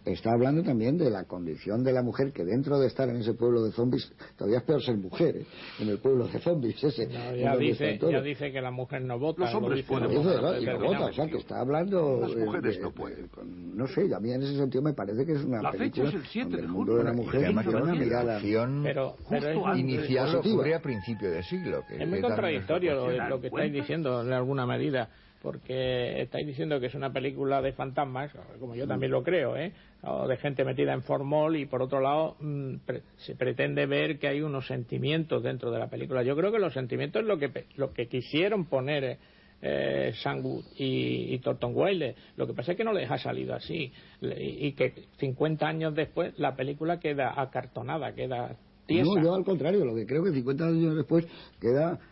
[0.05, 3.33] está hablando también de la condición de la mujer que dentro de estar en ese
[3.33, 5.45] pueblo de zombies, todavía es peor ser mujer, ¿eh?
[5.81, 7.09] en el pueblo de zombies ese.
[7.09, 9.41] ya, dice, ya dice que la mujer no vota.
[9.41, 10.61] Los hombres pueden votar.
[10.61, 12.21] Y no vota, o sea, que está hablando...
[12.21, 13.29] Las mujeres no pueden.
[13.75, 16.17] no sé, a mí en ese sentido me parece que es una la película fecha
[16.17, 18.39] es el 7 de mundo de la mujer y una mirada
[18.81, 21.83] pero, pero inicial ocurre a principio de siglo.
[21.85, 25.09] Que es muy contradictorio lo que estáis diciendo en alguna medida
[25.41, 29.73] porque estáis diciendo que es una película de fantasmas, como yo también lo creo, ¿eh?
[30.03, 32.75] o de gente metida en formol, y por otro lado mm,
[33.17, 36.23] se pretende ver que hay unos sentimientos dentro de la película.
[36.23, 39.17] Yo creo que los sentimientos es lo que, lo que quisieron poner
[39.61, 42.15] eh, Sangwood y, y Thornton Wilder.
[42.35, 46.37] Lo que pasa es que no les ha salido así, y que 50 años después
[46.37, 49.09] la película queda acartonada, queda tiesa.
[49.13, 51.27] No, yo al contrario, lo que creo que 50 años después
[51.59, 52.10] queda mm,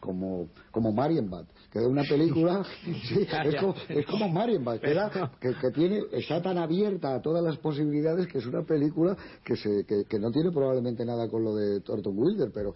[0.00, 6.02] como, como Marienbad que es una película es, como, es como Marienbad que, que, tiene
[6.12, 10.30] está tan abierta a todas las posibilidades que es una película que se que, no
[10.30, 12.74] tiene probablemente nada con lo de Thornton Wilder pero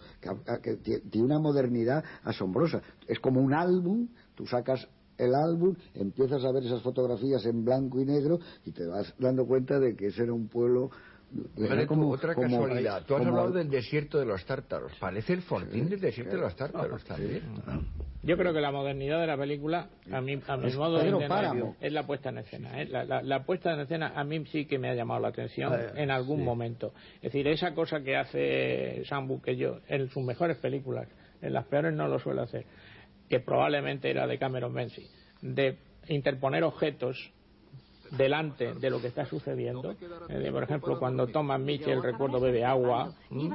[0.61, 2.81] que, tiene una modernidad asombrosa.
[3.07, 8.01] Es como un álbum tú sacas el álbum, empiezas a ver esas fotografías en blanco
[8.01, 10.89] y negro y te vas dando cuenta de que ese era un pueblo
[11.55, 13.05] pero como, otra casualidad.
[13.05, 14.91] Tú has hablado del desierto de los tártaros.
[14.99, 17.41] Parece el fortín del desierto de los tártaros también.
[18.25, 21.75] Yo creo que la modernidad de la película, a mi, a mi modo de entender,
[21.81, 22.81] es la puesta en escena.
[22.81, 22.85] ¿eh?
[22.85, 26.09] La, la, puesta en escena a mí sí que me ha llamado la atención en
[26.09, 26.93] algún momento.
[27.15, 31.09] Es decir, esa cosa que hace Sambu, que yo, en sus mejores películas,
[31.41, 32.65] en las peores no lo suele hacer,
[33.29, 35.05] que probablemente era de Cameron Menzi,
[35.41, 37.32] de interponer objetos
[38.17, 39.95] delante de lo que está sucediendo.
[40.29, 43.49] Eh, por ejemplo, cuando Thomas Mitchell, recuerdo, bebe agua y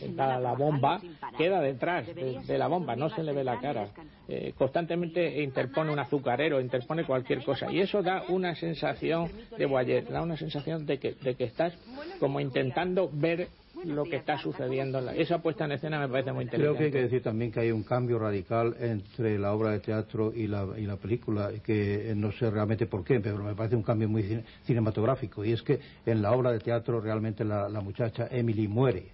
[0.00, 1.00] está la bomba,
[1.36, 3.88] queda detrás de, la bomba, no se le ve la cara.
[4.28, 7.70] Eh, constantemente interpone un azucarero, interpone cualquier cosa.
[7.70, 11.74] Y eso da una sensación de Boyer, da una sensación de que, de que estás
[12.20, 13.48] como intentando ver
[13.84, 14.98] lo que está sucediendo.
[14.98, 17.50] en la- Esa puesta en escena me parece muy Creo que hay que decir también
[17.52, 21.50] que hay un cambio radical entre la obra de teatro y la, y la película,
[21.64, 25.44] que eh, no sé realmente por qué, pero me parece un cambio muy cine- cinematográfico.
[25.44, 29.06] Y es que en la obra de teatro realmente la, la muchacha Emily muere.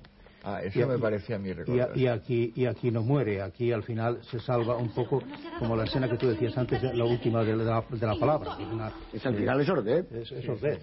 [0.47, 1.97] Ah, eso Y- me parecía a mí recordar.
[1.97, 5.23] y aquí, y aquí no muere, aquí al final se salva un poco
[5.59, 8.57] como la escena que tú decías antes, la última de la, de la palabra.
[8.61, 10.13] es una- Es al final es Ordet.
[10.13, 10.81] es, es Ordet,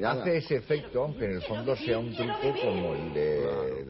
[0.00, 3.84] la Hace, ese efecto, aunque en el fondo sea un truco como el de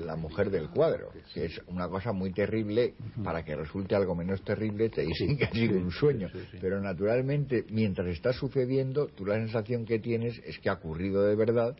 [0.00, 4.14] la, la mujer del cuadro, que es una cosa muy terrible, para que resulte algo
[4.14, 6.28] menos terrible te dicen que ha sido un sueño.
[6.60, 11.34] Pero naturalmente, mientras está sucediendo, tú la sensación que tienes es que ha ocurrido de
[11.34, 11.76] verdad,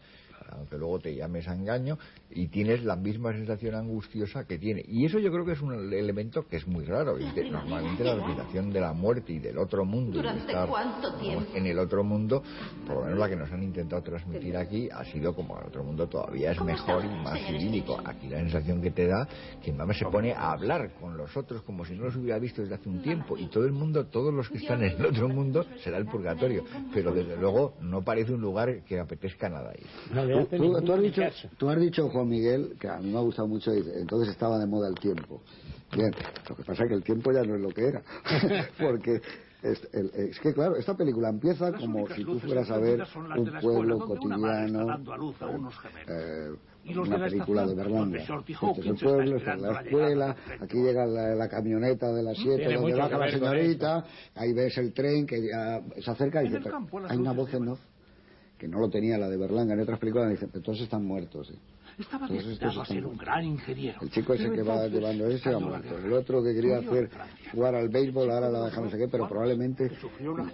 [0.50, 1.98] aunque luego te llames a engaño,
[2.30, 4.84] y tienes la misma sensación angustiosa que tiene.
[4.88, 7.18] Y eso yo creo que es un elemento que es muy raro.
[7.18, 10.68] y normalmente la representación de la muerte y del otro mundo, y de ¿Durante estar
[10.68, 11.46] cuánto tiempo?
[11.54, 12.42] en el otro mundo,
[12.86, 15.84] por lo menos la que nos han intentado transmitir aquí, ha sido como el otro
[15.84, 18.00] mundo todavía es ¿Cómo mejor y más idílico.
[18.04, 19.26] Aquí la sensación que te da
[19.62, 22.62] que mamá se pone a hablar con los otros como si no los hubiera visto
[22.62, 25.28] desde hace un tiempo y todo el mundo, todos los que están en el otro
[25.28, 29.86] mundo será el purgatorio, pero desde luego no parece un lugar que apetezca nada ir.
[30.26, 31.22] Tú, has dicho,
[31.58, 34.58] tú has dicho, Juan Miguel, que a mí me ha gustado mucho, dice, entonces estaba
[34.58, 35.40] de moda el tiempo.
[35.96, 36.10] Bien,
[36.48, 38.02] lo que pasa es que el tiempo ya no es lo que era.
[38.78, 39.20] Porque
[39.62, 43.00] es, el- es que, claro, esta película empieza Las como si tú fueras a ver
[43.36, 44.86] un pueblo cotidiano,
[45.78, 46.08] gemelos.
[46.08, 46.50] eh,
[46.84, 48.18] Y los una de la película de Berlanga.
[48.70, 52.36] Este es el pueblo, está la la escuela, aquí llega la, la camioneta de las
[52.36, 56.44] 7 Tiene donde baja la señorita, ahí ves el tren que ya se acerca y
[56.46, 57.80] dice, el "Pero campo, las hay una voz en off
[58.58, 61.50] que no lo tenía la de Berlanga en otras películas, pero todos están muertos.
[61.50, 61.58] ¿eh".
[61.98, 63.98] Estaba Entonces, destinado a ser un gran ingeniero.
[64.02, 65.96] El chico ese Pero que va entonces llevando ese ha muerto.
[65.96, 67.10] El otro que quería hacer
[67.52, 69.90] jugar al béisbol ahora la deja no sé qué, pero probablemente...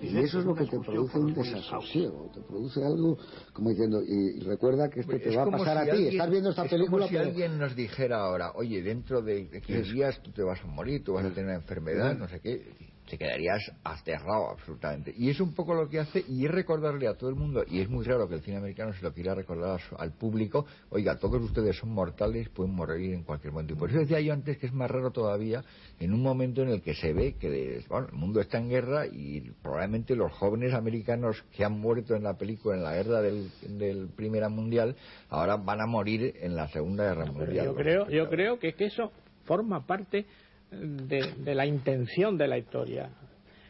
[0.02, 3.18] Y eso es lo que te produce un desasosiego, te produce algo
[3.52, 6.30] como diciendo, y, recuerda que esto te Es va a pasar si a ti, estás
[6.30, 7.28] viendo esta es película, como si pero...
[7.28, 11.14] alguien nos dijera ahora, oye, dentro de X días tú te vas a morir, tú
[11.14, 15.12] vas a tener una enfermedad, no sé qué, te quedarías aterrado absolutamente.
[15.14, 17.82] Y es un poco lo que hace, y es recordarle a todo el mundo, y
[17.82, 21.42] es muy raro que el cine americano se lo quiera recordar al público, oiga, todos
[21.42, 23.74] ustedes son mortales, pueden morir en cualquier momento.
[23.74, 25.62] Y por eso decía yo antes que es más raro todavía
[26.00, 29.06] en un momento en el que se ve que bueno, el mundo está en guerra
[29.06, 33.50] y probablemente los jóvenes americanos que han muerto en la película, en la guerra del,
[33.76, 34.96] del Primera Mundial,
[35.28, 37.66] ahora van a morir en la Segunda Guerra Mundial.
[37.66, 39.12] yo creo, yo creo que, es que eso
[39.44, 40.24] forma parte
[40.72, 43.10] de, de la intención de la historia.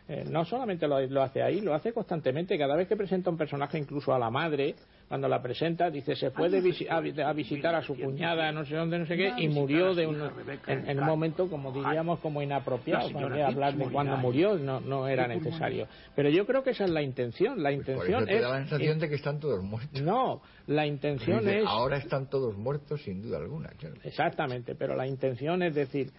[0.08, 2.58] Eh, no solamente lo, lo hace ahí, lo hace constantemente.
[2.58, 4.74] Cada vez que presenta un personaje, incluso a la madre,
[5.08, 8.50] cuando la presenta, dice se fue de visi- a, vi- a visitar a su cuñada,
[8.50, 10.20] no sé dónde, no sé qué, y murió de un,
[10.66, 13.08] en, en un momento, como diríamos, como inapropiado.
[13.46, 15.86] Hablar de cuando murió no, no era necesario.
[16.16, 17.62] Pero yo creo que esa es la intención.
[17.62, 18.68] La Pues por intención eso te da la es.
[18.68, 20.02] sensación de que están todos muertos.
[20.02, 21.64] No, la intención Dice, es.
[21.66, 23.68] Ahora están todos muertos sin duda alguna.
[23.78, 23.94] claro.
[24.02, 26.10] Exactamente, pero la intención es decir,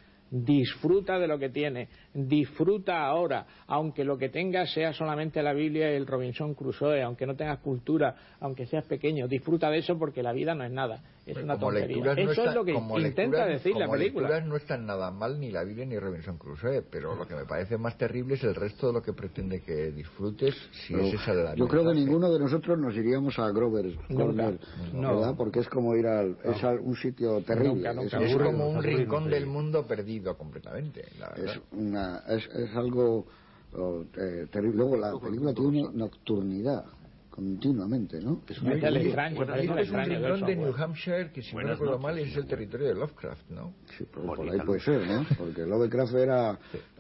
[0.43, 5.91] disfruta de lo que tiene, disfruta ahora, aunque lo que tengas sea solamente la Biblia
[5.91, 10.23] y el Robinson Crusoe, aunque no tengas cultura, aunque seas pequeño, disfruta de eso porque
[10.23, 11.87] la vida no es nada, es Pues una como tontería.
[11.97, 14.27] lecturas no Eso está- es lo que como intenta lecturas- decir la película.
[14.27, 17.45] lecturas no están nada mal ni la Biblia ni Robinson Crusoe, pero lo que me
[17.45, 20.55] parece más terrible es el resto de lo que pretende que disfrutes
[20.87, 23.95] si es esa de la yo creo que ninguno de nosotros nos iríamos a Grover's
[24.07, 24.57] Corner,
[24.93, 25.19] No.
[25.19, 25.35] ¿verdad?
[25.37, 27.73] Porque es como ir al, es a un sitio terrible.
[27.75, 28.19] Nunca, nunca.
[28.19, 31.55] Es- como un rincón del mundo perdido completamente, la verdad.
[31.55, 33.25] es, una, es, es algo
[33.73, 34.77] oh, eh, terrible.
[34.77, 36.85] Luego la película tiene una nocturnidad
[37.33, 38.41] continuamente, ¿no?
[38.47, 40.55] Es película- extraño, Bueno, es un rincón de.
[40.55, 43.73] New Hampshire que, si no recuerdo mal, es el territorio de Lovecraft, ¿no?
[43.97, 45.25] Sí, por, ahí puede ser, ¿no?
[45.37, 46.51] Porque Lovecraft era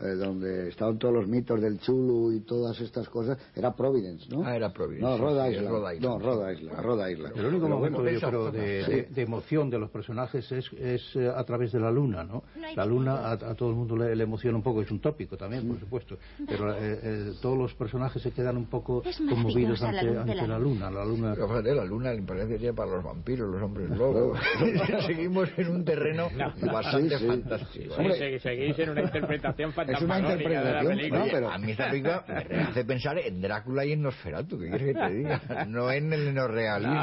[0.01, 3.37] eh, donde estaban todos los mitos del Chulu y todas estas cosas.
[3.55, 4.43] Era Providence, ¿no?
[4.43, 5.65] Ah, era Providence, No, Rhode Island.
[5.65, 6.01] es Rhode Island.
[6.13, 6.79] No, Rhode Island.
[6.81, 7.37] Rhode Island.
[7.37, 8.91] El único momento, bueno, yo esa creo, zona, de, sí.
[8.91, 12.43] de- de emoción de los personajes es, es eh, a través de la luna, ¿no?
[12.75, 15.37] La luna a, a todo el mundo le, le emociona un poco, es un tópico
[15.37, 16.17] también, por supuesto,
[16.47, 20.59] pero eh, eh, todos los personajes se quedan un poco conmovidos ante, ante la la
[20.59, 20.91] luna.
[20.91, 23.89] La luna Pero fíjate, la luna me parece que tiene para los vampiros, los hombres
[23.89, 24.39] lobos.
[25.05, 26.29] Seguimos en un terreno
[26.71, 27.27] bastante Sí, sí.
[27.27, 27.95] fantástico.
[27.95, 28.15] Sí, Hombre.
[28.19, 31.17] segui- seguís en una interpretación Es una fantasmagórica de la película.
[31.19, 31.23] ¿no?
[31.23, 34.69] Oye, pero- a mí esta película me hace pensar en Drácula y en Nosferatu, ¿qué
[34.69, 35.65] quieres que te diga?
[35.67, 36.93] No en el neorrealismo.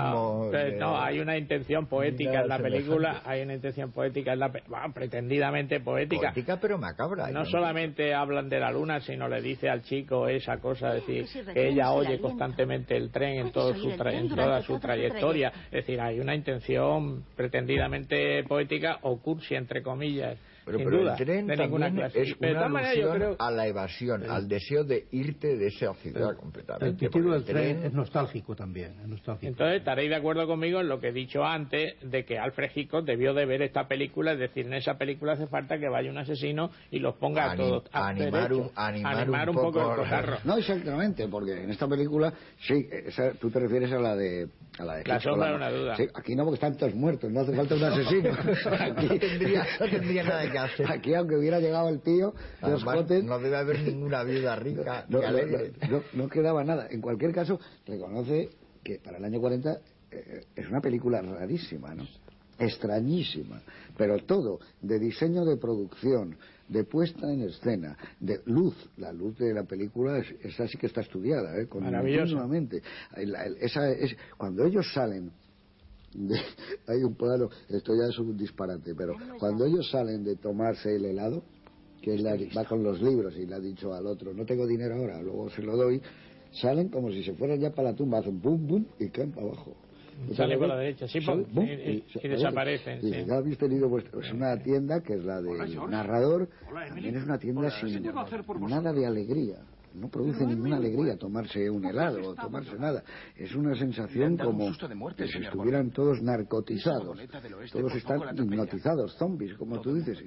[0.44, 4.32] No, de- no, hay una intención poética Nada en la película, hay una intención poética
[4.32, 6.32] en la pe- bueno, pretendidamente poética.
[6.32, 7.28] Poética, pero macabra.
[7.30, 7.44] No ¿no?
[7.46, 11.54] solamente hablan de la luna, sino le dice al chico esa cosa, es decir, Pues
[11.54, 14.60] que ella oye constantemente el tren en, todo su el tra- tren en durante toda
[14.62, 15.52] su toda su trayectoria.
[15.66, 20.36] Es decir, hay una intención pretendidamente poética o cursi, entre comillas,
[20.70, 22.22] Pero, sin pero duda, el tren de ninguna también clase.
[22.30, 23.36] es Pero una alusión creo...
[23.38, 26.98] a la evasión, al deseo de irte de esa ciudad El completamente.
[27.06, 28.92] título del porque tren es nostálgico también.
[29.02, 29.48] Es nostálgico.
[29.48, 33.04] Entonces estaréis de acuerdo conmigo en lo que he dicho antes de que Alfred Hitchcock
[33.04, 36.18] debió de ver esta película, es decir, en esa película hace falta que vaya un
[36.18, 38.62] asesino y los ponga a Anim- todos a animar derecho.
[38.62, 40.36] un- animar un un poco poco- el cotarro.
[40.44, 44.48] No, exactamente, porque en esta película, sí, esa- tú te refieres a la de...
[44.80, 45.96] A la, de La sombra de una duda.
[45.96, 48.30] Sí, aquí no, porque están todos muertos, no hace falta un asesino.
[48.32, 50.90] aquí, No tendría- no tendría nada que hacer.
[50.90, 55.04] Aquí, aunque hubiera llegado el tío, los Además, Cotten, no debe haber ninguna viuda rica
[55.08, 55.20] no-
[56.14, 56.86] no quedaba nada.
[56.90, 58.48] En cualquier caso, reconoce
[58.82, 59.78] que para el año 40
[60.10, 62.04] eh, es una película rarísima, ¿no?
[62.58, 63.60] Extrañísima,
[63.96, 66.36] pero todo, de diseño de producción,
[66.70, 70.86] de puesta en escena, de luz, la luz de la película, es, esa sí que
[70.86, 71.66] está estudiada, ¿eh?
[71.66, 72.80] Continuamente.
[73.16, 75.32] El- el- esa es, cuando ellos salen
[76.14, 76.34] de-
[76.86, 81.04] hay un plano, esto ya es un disparate, pero cuando ellos salen de tomarse el
[81.04, 81.42] helado,
[82.00, 82.16] que
[82.56, 85.50] va con los libros y le ha dicho al otro, no tengo dinero ahora, luego
[85.50, 86.00] se lo doy,
[86.52, 89.46] salen como si se fueran ya para la tumba, hacen bum, bum y caen para
[89.48, 89.76] abajo.
[90.34, 93.24] Sale ¿Otra por la derecha, sí, bum, y- y- desaparecen, sí.
[93.26, 94.20] ya habéis tenido vuestro...
[94.20, 95.90] Es una tienda que es la del Hola, George.
[95.90, 98.02] narrador, Hola, también es una tienda Hola, ¿qué sin
[98.68, 99.56] nada de alegría.
[99.94, 103.02] No produce ninguna alegría tomarse un helado o tomarse nada.
[103.36, 107.18] Es una sensación como de que si estuvieran todos narcotizados.
[107.72, 110.18] Todos están hipnotizados, zombies, como tú Todo dices.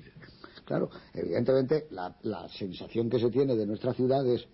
[0.65, 4.45] Claro, evidentemente la, la sensación que se tiene de nuestra ciudad es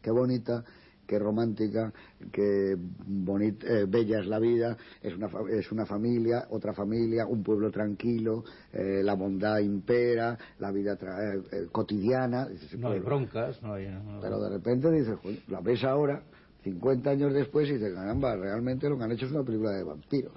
[0.00, 0.64] qué bonita,
[1.06, 1.92] qué romántica,
[2.32, 7.26] qué bonita, eh, bella es la vida, es una, fa- es una familia, otra familia,
[7.26, 12.48] un pueblo tranquilo, eh, la bondad impera, la vida tra- eh, eh, cotidiana.
[12.48, 13.88] Dices, No hay broncas, no hay...
[13.88, 16.22] no- pero de repente dices, "Joder, la ves ahora,
[16.64, 19.82] 50 años después, y dices, caramba, realmente lo que han hecho es una película de
[19.82, 20.32] vampiros.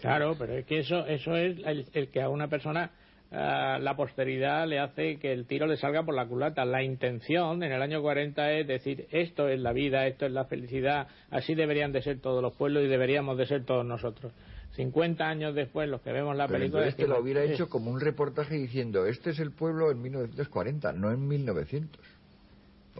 [0.00, 2.90] Claro, pero es que eso, eso es el, el que a una persona
[3.32, 6.64] ah, la posteridad le hace que el tiro le salga por la culata.
[6.64, 10.44] La intención en el año 40 es decir, esto es la vida, esto es la
[10.46, 14.32] felicidad, así deberían de ser todos los pueblos y deberíamos de ser todos nosotros.
[14.76, 16.82] 50 años después, los que vemos la Pero película...
[16.82, 19.90] entonces te decimos, lo hubiera "Eh, hecho como un reportaje diciendo, este es el pueblo
[19.90, 22.00] en 1940, no en 1900.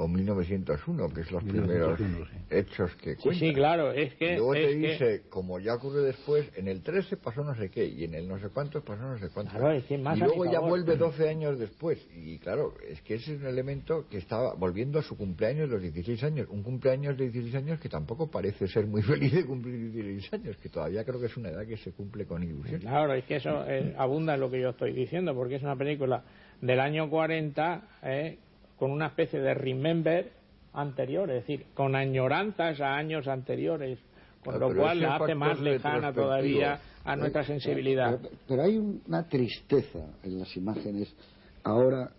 [0.02, 2.36] O 1901, que es los 1901, primeros sí.
[2.50, 3.48] hechos que Sí, cuentan.
[3.48, 4.32] sí, claro, es que...
[4.32, 7.68] Y luego te que- dice, como ya ocurrió después, en el 13 pasó no sé
[7.70, 9.52] qué, y en el no sé cuántos pasó no sé cuánto.
[9.52, 10.70] Claro, es que más y luego ya favor.
[10.70, 11.98] vuelve 12 años después.
[12.16, 15.74] Y claro, es que ese es un elemento que estaba volviendo a su cumpleaños de
[15.74, 16.46] los 16 años.
[16.50, 20.56] Un cumpleaños de 16 años que tampoco parece ser muy feliz de cumplir 16 años,
[20.56, 22.80] que todavía creo que es una edad que se cumple con ilusión.
[22.80, 25.76] Claro, es que eso eh, abunda en lo que yo estoy diciendo, porque es una
[25.76, 26.22] película
[26.62, 28.38] del año 40 eh,
[28.80, 30.32] con una especie de remember
[30.72, 33.98] anterior, es decir, con añoranzas a años anteriores,
[34.42, 38.18] con Claro, lo cual la hace más lejana todavía a nuestra sensibilidad.
[38.22, 41.14] Pero, pero hay una tristeza en las imágenes
[41.62, 42.10] ahora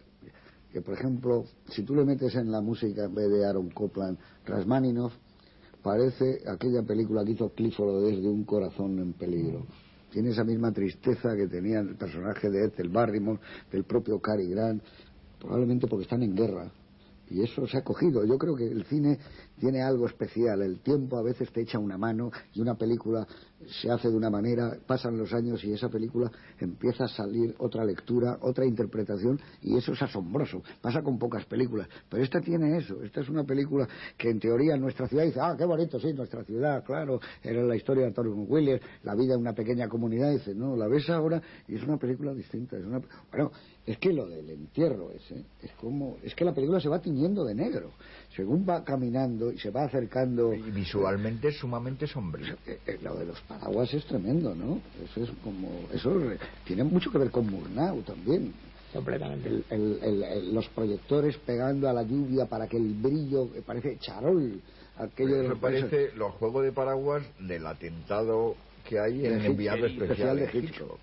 [0.72, 4.20] que, por ejemplo, si tú le metes en la música en vez de Aaron Copland,
[4.46, 5.14] Rasmaninov,
[5.82, 9.66] parece aquella película que hizo Clifford desde un corazón en peligro.
[10.12, 13.40] Tiene esa misma tristeza que tenía el personaje de Ethel Barrymore,
[13.72, 14.84] del propio Cary Grant,
[15.42, 16.72] probablemente porque están en guerra.
[17.30, 18.26] Y eso se ha cogido.
[18.26, 19.18] Yo creo que el cine
[19.58, 20.62] tiene algo especial.
[20.62, 23.26] El tiempo a veces te echa una mano y una película
[23.68, 27.86] se hace de una manera, pasan los años y esa película empieza a salir otra
[27.86, 30.64] lectura, otra interpretación y eso es asombroso.
[30.82, 31.88] Pasa con pocas películas.
[32.10, 33.02] Pero esta tiene eso.
[33.04, 36.44] Esta es una película que en teoría nuestra ciudad dice, ah, qué bonito, sí, nuestra
[36.44, 40.32] ciudad, claro, era la historia de Thornton Williams, la vida en una pequeña comunidad.
[40.32, 42.78] Dice, no, la ves ahora y es una película distinta.
[42.78, 43.02] Es una...
[43.30, 43.52] Bueno,
[43.86, 47.44] es que lo del entierro ese, es como, es que la película se va tiñendo
[47.44, 47.92] de negro.
[48.36, 50.54] Según va caminando y se va acercando.
[50.54, 52.56] Y visualmente es sumamente sombrío.
[52.66, 54.80] Eh, eh, lo de los paraguas es tremendo, ¿no?
[55.04, 56.18] Eso es como, eso
[56.66, 58.54] tiene mucho que ver con Murnau también.
[58.94, 59.48] Completamente.
[59.50, 63.62] El- el- el- el- los proyectores pegando a la lluvia para que el brillo, eh,
[63.66, 64.62] parece charol,
[64.98, 68.56] aquello de Eso los parece los juegos de paraguas del atentado
[68.88, 70.64] que hay en el enviado especial de Hitchcock.
[70.64, 71.00] Hitchcock.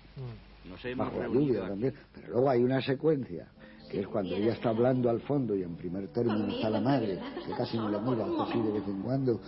[0.69, 1.69] Nos hemos bajo la reunido lluvia aquí.
[1.69, 1.93] también.
[2.13, 3.47] Pero luego hay una secuencia
[3.89, 7.19] que es cuando ella está hablando al fondo y en primer término está la madre,
[7.45, 9.39] que casi no la mira, así de vez en cuando.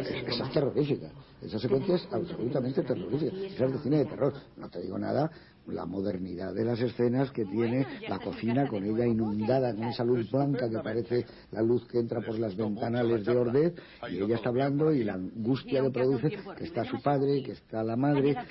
[0.00, 1.10] Es- esa es terrorífica.
[1.40, 3.36] Esa secuencia es absolutamente terrorífica.
[3.36, 4.34] Esa es de cine de terror.
[4.56, 5.30] No te digo nada,
[5.72, 10.30] la modernidad de las escenas que tiene la cocina con ella inundada con esa luz
[10.30, 13.80] blanca que parece la luz que entra por las ventanales de Ordet
[14.10, 17.82] y ella está hablando y la angustia que produce que está su padre, que está
[17.82, 18.30] la madre.
[18.30, 18.42] Esa,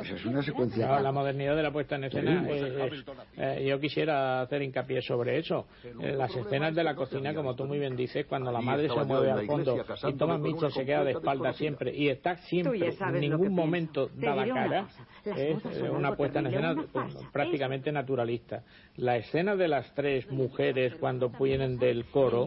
[0.00, 0.86] esa es una secuencia.
[0.86, 3.04] Claro, la modernidad de la puesta en escena es- es-
[3.36, 5.66] eh, yo quisiera hacer hincapié sobre eso.
[5.84, 9.04] Eh, las escenas de la cocina como tú muy bien dices cuando la madre se
[9.04, 9.76] mueve al fondo
[10.08, 11.52] y Thomas Mitchell se queda de desconocida.
[11.52, 14.88] siempre y está siempre, en ningún momento da la cara,
[15.24, 17.30] es una puesta en escena una farsa.
[17.32, 18.62] prácticamente naturalista.
[18.96, 22.46] La escena de las tres mujeres cuando vienen del coro,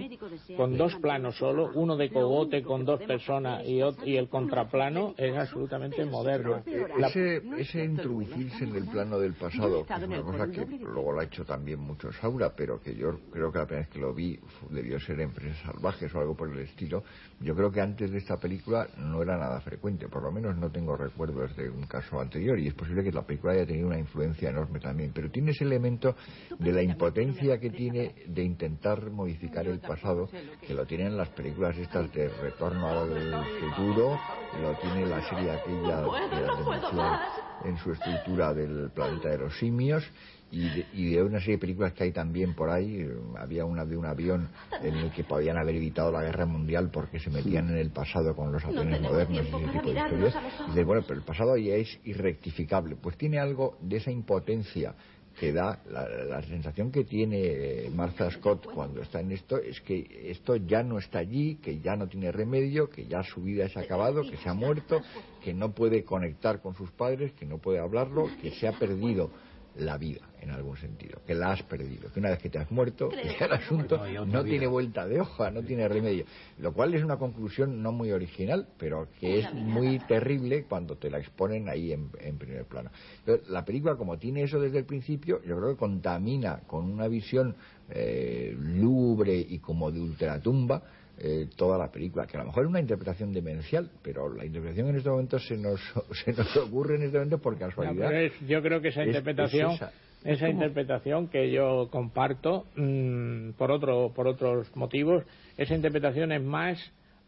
[0.57, 3.79] con dos planos solo, uno de cogote con dos personas y,
[4.17, 6.63] el contraplano, es absolutamente moderno.
[6.97, 11.11] La- Ese, ese introducirse en el plano del pasado, que es una cosa que luego
[11.11, 13.99] lo ha hecho también mucho Saura, pero que yo creo que la primera vez que
[13.99, 14.39] lo vi
[14.69, 17.03] debió ser en Presas Salvajes o algo por el estilo,
[17.39, 20.69] yo creo que antes de esta película no era nada frecuente, por lo menos no
[20.71, 23.99] tengo recuerdos de un caso anterior y es posible que la película haya tenido una
[23.99, 26.15] influencia enorme también, pero tiene ese elemento
[26.57, 30.29] de la impotencia que tiene de intentar modificar el pasado,
[30.65, 34.19] que lo tienen las películas estas de Retorno al Futuro,
[34.61, 37.21] lo tiene la serie aquella de la
[37.65, 40.03] en su estructura del planeta de los simios
[40.51, 43.65] y de, y de una serie de películas que hay también por ahí eh, había
[43.65, 44.49] una de un avión
[44.81, 48.35] en el que podían haber evitado la guerra mundial porque se metían en el pasado
[48.35, 50.35] con los aviones modernos y ese tipo de historias.
[50.65, 54.95] y dices, bueno pero el pasado ya es irrectificable pues tiene algo de esa impotencia
[55.39, 59.79] que da la, la sensación que tiene eh, Martha Scott cuando está en esto es
[59.81, 63.69] que esto ya no está allí, que ya no tiene remedio, que ya su vida
[63.69, 65.01] se ha acabado, que se ha muerto,
[65.41, 69.31] que no puede conectar con sus padres, que no puede hablarlo, que se ha perdido
[69.79, 72.71] la vida en algún sentido, que la has perdido, que una vez que te has
[72.71, 76.25] muerto, ya el asunto No tiene vuelta de hoja, no tiene remedio,
[76.59, 81.09] lo cual es una conclusión no muy original, pero que es muy terrible cuando te
[81.09, 82.89] la exponen ahí en, en primer plano.
[83.19, 87.07] Entonces, la película, como tiene eso desde el principio, yo creo que contamina con una
[87.07, 87.55] visión
[87.89, 90.83] eh, lúgubre y como de ultratumba
[91.21, 94.87] eh, toda la película, que a lo mejor es una interpretación demencial, pero la interpretación
[94.89, 95.79] en este momento se nos,
[96.25, 98.07] se nos ocurre en este momento por No, casualidad.
[98.07, 99.91] pero es- yo creo que esa Es- es interpretación, esa.
[100.23, 105.23] esa interpretación que yo comparto mm, por otro, por otros motivos,
[105.57, 106.79] esa interpretación es más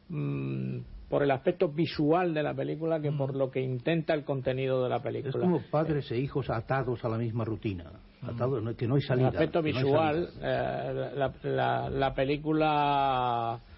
[0.09, 0.79] mm,
[1.09, 4.89] por el aspecto visual de la película que por lo que intenta el contenido de
[4.89, 5.39] la Es película.
[5.43, 7.91] como padres e hijos atados a la misma rutina.
[8.21, 9.27] Atados, no- que no hay el salida.
[9.29, 10.91] aspecto no hay visual, salida.
[11.09, 13.70] eh, la, la- la película mm,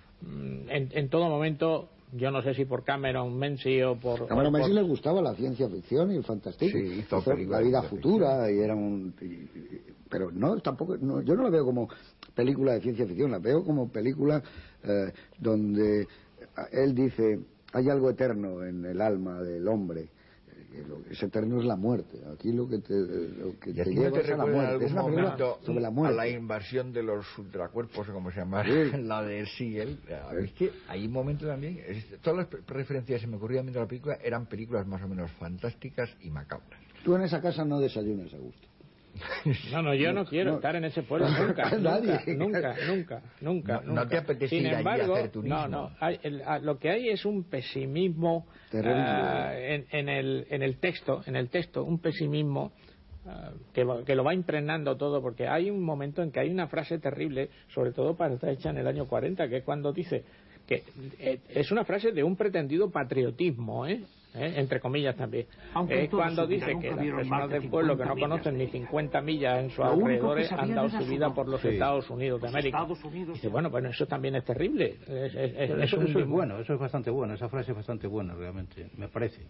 [0.69, 4.23] en, en todo momento, yo no sé si por Cameron Menzi o por...
[4.23, 6.77] A Cameron o por- Messi le gustaba la ciencia ficción y el fantástico.
[6.77, 9.13] Sí, hizo Hizo películas la vida futura y era un...
[9.21, 10.95] y- y- pero no, tampoco...
[10.97, 11.89] no, yo no la veo como
[12.35, 14.41] película de ciencia ficción, la veo como película
[14.83, 16.07] eh, donde
[16.71, 17.39] él dice
[17.73, 20.09] hay algo eterno en el alma del hombre.
[21.09, 22.19] Ese eterno es la muerte.
[22.33, 24.85] Aquí lo que te, lo que ¿Y a te lleva es a la muerte.
[24.85, 26.15] Es algún una película momento sobre la a muerte.
[26.17, 28.71] la invasión de los ultracuerpos, o como se llama, Sí.
[29.03, 29.99] la de Siegel?
[30.41, 33.79] Es que hay un momento también, es- todas las referencias que se me ocurrían viendo
[33.81, 36.79] la película eran películas más o menos fantásticas y macabras.
[37.03, 38.67] Tú en esa casa no desayunas a gusto.
[39.71, 40.55] No, no, yo no, quiero no.
[40.57, 42.35] estar en ese pueblo nunca, Nadie.
[42.35, 44.07] nunca, nunca, nunca, No- nunca.
[44.07, 45.55] te apetece Sin ir allí a embargo, hacer turismo.
[45.57, 48.47] no, no, hay- el- a- lo que hay es un pesimismo
[48.83, 52.71] ah, en, en el, en el texto, en el texto, un pesimismo
[53.27, 56.67] ah, que, que lo va impregnando todo, porque hay un momento en que hay una
[56.67, 60.23] frase terrible, sobre todo para estar hecha en el año 40, que es cuando dice
[60.67, 60.81] que
[61.19, 64.01] eh, es una frase de un pretendido patriotismo, ¿eh?
[64.35, 64.53] ¿Eh?
[64.57, 65.45] entre comillas también.
[65.73, 68.59] Toda cuando dice que las personas más de del pueblo que no 50 conocen ni
[68.65, 68.71] millas.
[68.71, 71.67] 50 millas en sus alrededores han dado su vida por los Sí.
[71.69, 72.77] Estados Unidos de América.
[72.79, 73.33] Estados Unidos.
[73.35, 74.95] Dice, bueno, bueno, eso también es terrible.
[75.07, 78.33] Es- es- es- Eso, es bueno, eso es bastante bueno, esa frase es bastante buena
[78.33, 79.41] realmente, me parece.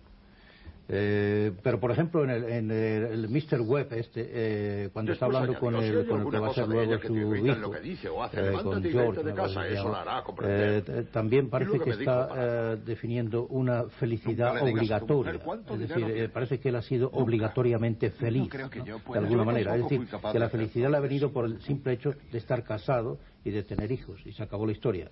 [0.89, 3.61] Eh, pero por ejemplo en el, en el, Mr.
[3.61, 6.67] Webb este eh, cuando está hablando con el, hay con el que va a ser
[6.67, 10.23] luego su hijo dice hace, eh, con George de casa, eso la hará.
[10.43, 15.33] Eh, también parece que que me dijo está definiendo una felicidad digas obligatoria.
[15.33, 19.77] mujer es decir parece que él ha sido obligatoriamente feliz de alguna manera.
[19.77, 23.19] es decir que la felicidad le ha venido por el simple hecho de estar casado
[23.45, 25.09] y de tener hijos y se acabó la historia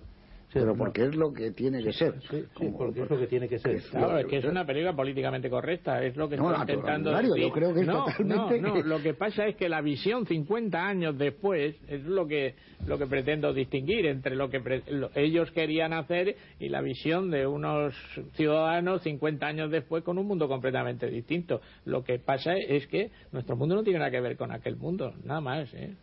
[0.52, 0.76] Pero no.
[0.76, 2.14] porque es lo que tiene que ser.
[2.30, 3.80] Sí, Como- porque es lo que tiene que ser.
[3.90, 7.34] Claro, es que es una película políticamente correcta, es lo que No, estoy intentando yo
[7.34, 7.52] decir.
[7.52, 10.86] creo que es no, totalmente no, no, lo que pasa es que la visión 50
[10.86, 12.54] años después es lo que
[12.86, 17.30] lo que pretendo distinguir entre lo que pre- lo- ellos querían hacer y la visión
[17.30, 17.94] de unos
[18.34, 21.60] ciudadanos 50 años después con un mundo completamente distinto.
[21.84, 25.14] Lo que pasa es que nuestro mundo no tiene nada que ver con aquel mundo,
[25.24, 25.94] nada más, ¿eh?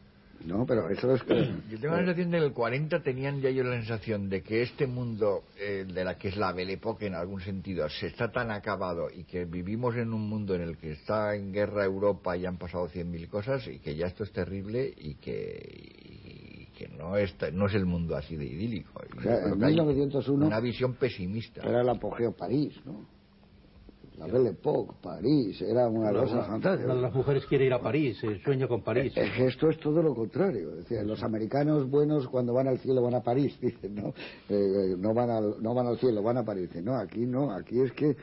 [0.46, 1.52] No, pero eso es que...
[1.70, 4.42] Yo tengo la sensación de que en el 40 tenían ya ellos la sensación de
[4.42, 8.08] que este mundo, eh, de la que es la Belle Époque en algún sentido, se
[8.08, 11.84] está tan acabado y que vivimos en un mundo en el que está en guerra
[11.84, 16.78] Europa y han pasado 100.000 cosas y que ya esto es terrible y que, y
[16.78, 19.02] que no, es, no es el mundo así de idílico.
[19.18, 21.62] O sea, yo en que hay 1901 Una visión pesimista.
[21.62, 23.19] Era el apogeo París, ¿no?
[24.20, 26.94] La Belle Époque, París, era una cosa fantástica.
[26.94, 29.14] las mujeres quiere ir a París, eh, sueña con París.
[29.16, 30.72] Es que esto es todo lo contrario.
[30.72, 34.14] Es decir, los americanos buenos cuando van al cielo van a París, dicen, ¿no?
[34.50, 36.68] Eh, no, van al, no van al cielo, van a París.
[36.68, 38.18] Dicen, no, aquí no, aquí es que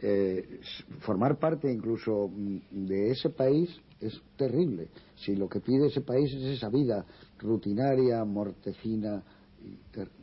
[0.00, 0.60] eh,
[1.00, 3.70] formar parte incluso mm, de ese país
[4.00, 4.88] es terrible.
[5.16, 7.06] Si lo que pide ese país es esa vida
[7.38, 9.22] rutinaria, mortecina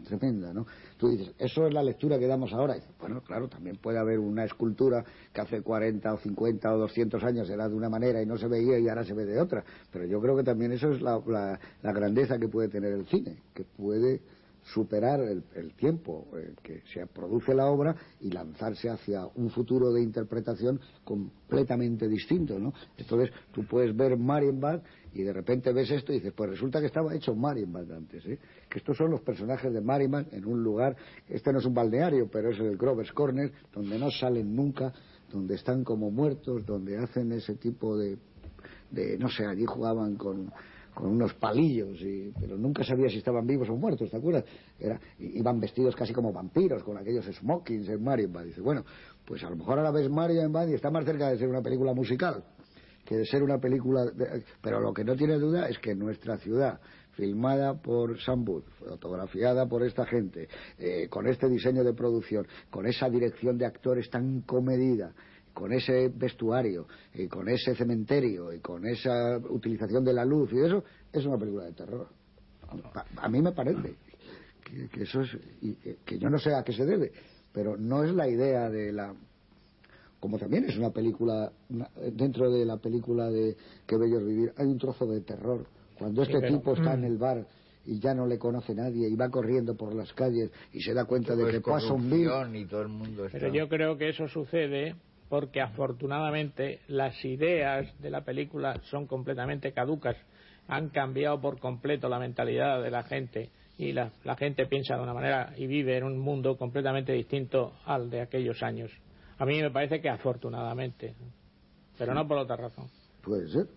[0.08, 0.66] tremenda, ¿no?
[0.98, 2.76] Tú dices, eso es la lectura que damos ahora.
[3.00, 7.50] Bueno, claro, también puede haber una escultura que hace 40 o 50 o 200 años
[7.50, 9.64] era de una manera y no se veía y ahora se ve de otra.
[9.92, 13.06] Pero yo creo que también eso es la, la- la grandeza que puede tener el
[13.08, 14.22] cine, que puede
[14.66, 19.94] superar el, el tiempo eh, que se produce la obra y lanzarse hacia un futuro
[19.94, 22.74] de interpretación completamente distinto, ¿no?
[22.98, 24.82] Entonces tú puedes ver Marienbad
[25.14, 28.40] y de repente ves esto y dices, pues resulta que estaba hecho Marienbad antes, ¿eh?
[28.68, 30.96] Que estos son los personajes de Marienbad en un lugar,
[31.30, 34.92] este no es un balneario, pero es el Grover's Corner, donde no salen nunca,
[35.32, 38.18] donde están como muertos, donde hacen ese tipo de,
[38.90, 40.52] de no sé, allí jugaban con
[40.96, 44.46] con unos palillos, y, pero nunca sabía si estaban vivos o muertos, ¿te acuerdas?
[44.80, 48.46] Era, iban vestidos casi como vampiros, con aquellos smokings en Marienbad.
[48.46, 48.84] Dice, bueno,
[49.26, 51.94] pues a lo mejor ahora ves Marienbad y está más cerca de ser una película
[51.94, 52.44] musical
[53.06, 54.06] que de ser una película...
[54.06, 56.80] de- pero lo que no tiene duda es que nuestra ciudad,
[57.12, 60.48] filmada por Sam Booth, fotografiada por esta gente,
[60.80, 65.14] eh, con este diseño de producción, con esa dirección de actores tan comedida,
[65.56, 66.86] con ese vestuario,
[67.16, 71.38] y con ese cementerio, y con esa utilización de la luz y eso, es una
[71.40, 72.08] película de terror.
[72.94, 73.96] A, a mí me parece
[74.64, 75.30] que, que eso es,
[75.62, 77.12] y que, que yo no sé a qué se debe,
[77.54, 79.16] pero no es la idea de la
[80.20, 84.54] como también es una película una- dentro de la película de Qué bello es vivir
[84.58, 85.66] hay un trozo de terror
[86.00, 87.06] cuando Sí, este pero- tipo está en Mm.
[87.06, 87.48] el bar
[87.86, 91.06] y ya no le conoce nadie y va corriendo por las calles y se da
[91.06, 92.34] cuenta Todo de es que pasa un virus.
[93.32, 94.96] Pero yo creo que eso sucede
[95.30, 100.16] porque afortunadamente las ideas de la película son completamente caducas.
[100.68, 105.04] Han cambiado por completo la mentalidad de la gente y la, la gente piensa de
[105.04, 108.92] una manera y vive en un mundo completamente distinto al de aquellos años.
[109.38, 111.14] A mí me parece que afortunadamente,
[111.98, 112.88] pero no por otra razón.
[113.22, 113.68] puede ser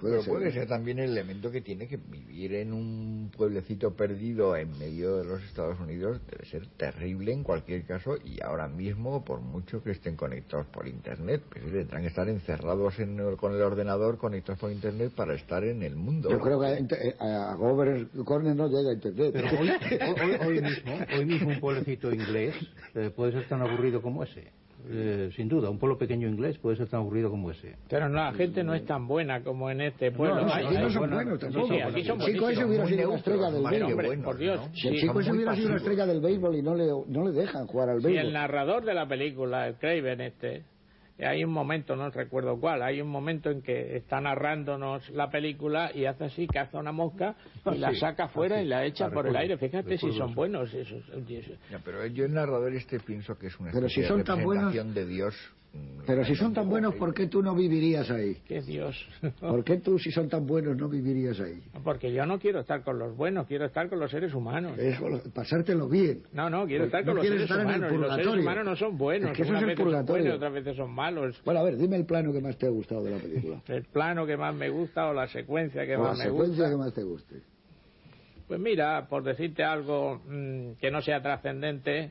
[0.00, 3.94] puede Pero ser puede ser también el elemento que tiene que vivir en un pueblecito
[3.94, 8.68] perdido en medio de los Estados Unidos debe ser terrible en cualquier caso y ahora
[8.68, 13.36] mismo por mucho que estén conectados por internet pues tendrán que estar encerrados en el-
[13.36, 16.28] con el ordenador conectados por internet para estar en el mundo.
[16.30, 19.30] Yo creo que a, inter- a Gover Corner no llega a internet.
[19.32, 22.54] Pero hoy, hoy- hoy mismo, hoy mismo un pueblecito inglés
[22.94, 24.52] eh, puede ser tan aburrido como ese.
[24.90, 27.76] Eh, sin duda, un pueblo pequeño inglés puede ser tan aburrido como ese.
[27.88, 30.42] Pero no, la gente no es tan buena como en este pueblo.
[30.44, 31.66] no, Hay- aquí no hay- son bueno, buenos sí, tampoco.
[31.74, 34.18] sí, aquí son El chico ese hubiera sido una estrella del béisbol.
[34.24, 34.74] por Dios, ¿no?
[34.74, 36.86] Si el Sí, chico son ese hubiera sido una estrella del béisbol y no le,
[37.06, 38.26] no le dejan jugar al Si béisbol.
[38.26, 40.62] el narrador de la película, el Craven este,
[41.18, 45.90] hay un momento, no recuerdo cuál, hay un momento en que está narrándonos la película
[45.94, 47.36] y hace así, caza una mosca
[47.72, 48.64] y la sí, saca fuera así.
[48.64, 49.58] y la echa por el recuerdo, aire.
[49.58, 50.34] Fíjate si son eso.
[50.34, 51.02] buenos esos.
[51.08, 54.18] esos- Ya, pero yo el narrador este pienso que es una Pero si especie son
[54.18, 55.34] de tan buenos- representación de Dios
[56.06, 58.34] Pero si son tan buenos, ¿por qué tú no vivirías ahí?
[58.46, 58.94] ¡Qué Dios!
[59.40, 61.62] ¿Por qué tú, si son tan buenos, no vivirías ahí?
[61.82, 64.78] Porque yo no quiero estar con los buenos, quiero estar con los seres humanos.
[64.78, 64.98] Es
[65.32, 66.24] pasártelo bien.
[66.34, 67.94] No, no, quiero estar No con los quieres seres estar en el humanos.
[67.94, 69.30] y los seres humanos no son buenos.
[69.30, 70.22] Es que eso es el purgatorio.
[70.24, 71.40] buenos, otras veces son malos.
[71.42, 73.62] Bueno, a ver, dime el plano que más te ha gustado de la película.
[73.68, 76.64] El plano que más me gusta o la secuencia que O la más me secuencia
[76.64, 76.70] gusta.
[76.70, 77.36] que más te guste.
[78.46, 82.10] Pues mira, por decirte algo mm, que no sea trascendente,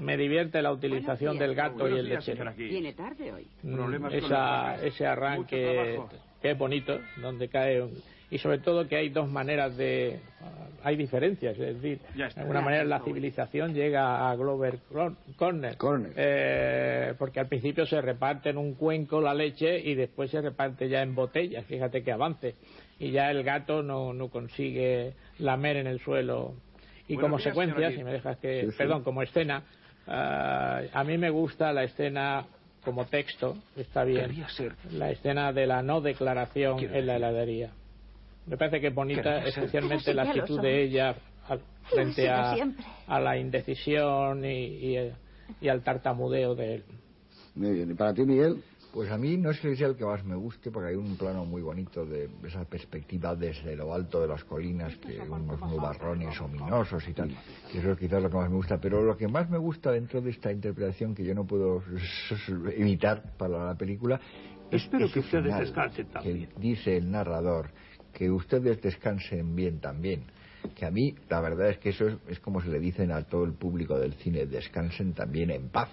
[0.00, 2.52] me divierte la utilización del gato y el lechero.
[2.56, 3.46] Viene tarde hoy.
[3.62, 6.00] Mm, esa- ese arranque
[6.42, 7.92] que es bonito, donde cae un-
[8.30, 12.60] y sobre todo que hay dos maneras de ah, hay diferencias, es decir, de alguna
[12.62, 16.12] manera la civilización llega a Glover Cor- Corner, Corner.
[16.16, 20.88] Eh, porque al principio se reparte en un cuenco la leche y después se reparte
[20.88, 22.54] ya en botellas, fíjate que avance.
[22.98, 26.54] Y ya el gato no, no consigue lamer en el suelo.
[27.08, 28.78] Y Buenos como días, secuencia, si me dejas que, Sí, sí.
[28.78, 29.64] perdón, como escena,
[30.10, 32.44] ah, a mí me gusta la escena
[32.84, 34.74] como texto, está bien, ser.
[34.92, 37.70] la escena de la no declaración Quiero en la heladería.
[38.46, 41.14] Me parece que es bonita, especialmente la actitud de ella
[41.48, 42.54] al- frente a,
[43.06, 44.48] a la indecisión y,
[44.96, 45.12] y-
[45.60, 46.84] y al tartamudeo de él.
[47.54, 47.90] Muy bien.
[47.90, 48.62] ¿Y para ti, Miguel?
[48.92, 51.16] Pues a mí no es que sea el que más me guste, porque hay un
[51.16, 56.40] plano muy bonito de esa perspectiva desde lo alto de las colinas, que unos nubarrones
[56.40, 57.30] ominosos y tal.
[57.70, 58.78] Que eso es quizás lo que más me gusta.
[58.80, 61.82] Pero lo que más me gusta dentro de esta interpretación, que yo no puedo
[62.76, 64.20] evitar para la película,
[64.72, 66.46] es Espero que ustedes final, descansen también.
[66.46, 67.70] Que dice el narrador
[68.12, 70.24] que ustedes descansen bien también.
[70.74, 73.22] que a mí la verdad es que eso es, es como se le dicen a
[73.22, 75.90] todo el público del cine, descansen también en paz.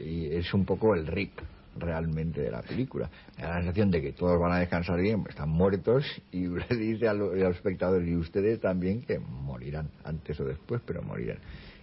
[0.00, 1.38] Y es un poco el rip
[1.78, 3.08] realmente de la película.
[3.36, 6.66] Me da la sensación de que todos van a descansar bien, están muertos y le
[6.76, 11.02] dice a, lo- a los espectadores y ustedes también que morirán, antes o después, pero
[11.02, 11.38] morirán.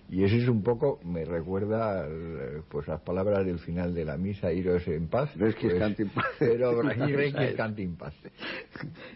[0.10, 4.18] Y eso es un poco, me recuerda al- pues las palabras del final de la
[4.18, 5.34] misa, iros en paz.
[5.38, 6.26] Res que pues, descanse en paz.
[6.40, 8.14] Pero que descanse en paz.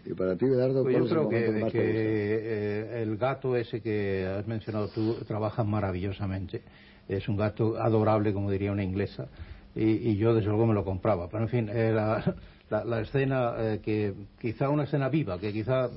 [0.06, 4.26] Y para ti, Bedardo, Pues ¿cuál yo es creo que, eh, el gato ese que
[4.26, 6.62] has mencionado tú trabaja maravillosamente.
[7.08, 9.28] Es un gato adorable, como diría una inglesa,
[9.74, 11.28] y, y yo desde luego me lo compraba.
[11.28, 12.34] Pero en fin, eh, la,
[12.70, 15.88] la- la escena, eh, que quizá una escena viva, que quizá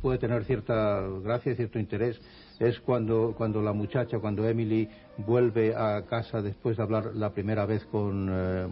[0.00, 2.20] puede tener cierta gracia y cierto interés,
[2.60, 4.88] es cuando, cuando la muchacha, cuando Emily
[5.26, 8.66] vuelve a casa después de hablar la primera vez con eh,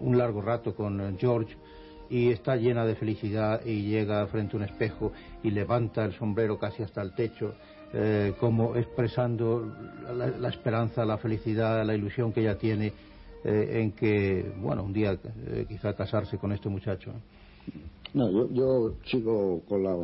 [0.00, 1.54] un largo rato con George
[2.10, 6.58] y está llena de felicidad y llega frente a un espejo y levanta el sombrero
[6.58, 7.54] casi hasta el techo,
[7.92, 9.70] eh, como expresando
[10.16, 12.92] la, la esperanza, la felicidad, la ilusión que ella tiene
[13.44, 17.12] eh, en que, bueno, un día eh, quizá casarse con este muchacho.
[18.14, 19.94] No, yo, yo sigo con la,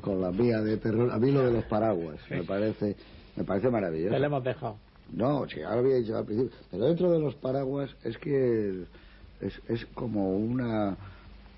[0.00, 1.10] con la mía de terror.
[1.10, 2.96] A mí lo de los paraguas me parece
[3.36, 4.12] me parece maravilloso.
[4.12, 4.76] Te lo hemos dejado.
[5.12, 6.52] No, sí, ahora había dicho al principio.
[6.70, 8.84] Pero dentro de los paraguas es que
[9.40, 10.96] es, es como una.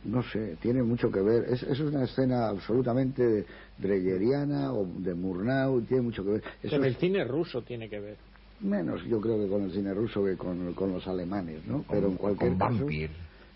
[0.05, 1.47] No sé, tiene mucho que ver.
[1.49, 3.47] Es, es una escena absolutamente
[3.78, 6.43] dreyeriana o de Murnau, tiene mucho que ver.
[6.62, 8.16] Eso Con es el cine ruso tiene que ver.
[8.64, 11.84] Menos, yo creo que con el cine ruso que con, con los alemanes, ¿no?
[11.90, 12.78] Pero en cualquier con caso.
[12.80, 13.10] Vampir.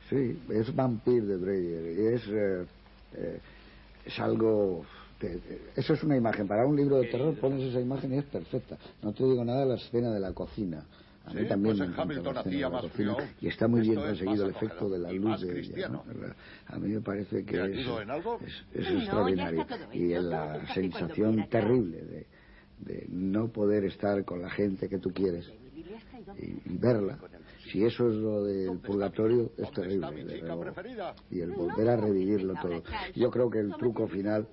[0.09, 1.98] Sí, es Vampir de Breyer.
[1.98, 2.66] Y es, eh,
[3.14, 3.40] eh,
[4.06, 4.84] es algo.
[5.18, 5.38] que-
[5.76, 6.46] eso es una imagen.
[6.46, 8.78] Para un libro de terror pones esa imagen y es perfecta.
[9.02, 10.84] No te digo nada de la escena de la cocina.
[11.26, 13.14] A mí Sí, también pues me Hamilton la escena hacía de la más cocina.
[13.16, 13.28] frío.
[13.42, 15.88] Y está muy bien conseguido el efecto de la luz de ella.
[15.88, 16.04] ¿no?
[16.68, 18.40] A mí me parece que ¿Te es, ayudo en algo?
[18.46, 19.66] es, es No, extraordinario.
[19.92, 22.26] Y en la sensación terrible de,
[22.81, 25.51] de no poder estar con la gente que tú quieres
[26.37, 27.18] y, y verla.
[27.70, 30.43] Si eso es lo del purgatorio, es ¿Dónde terrible.
[31.31, 32.83] Y el volver a revivirlo todo.
[33.14, 34.49] Yo creo que el truco final,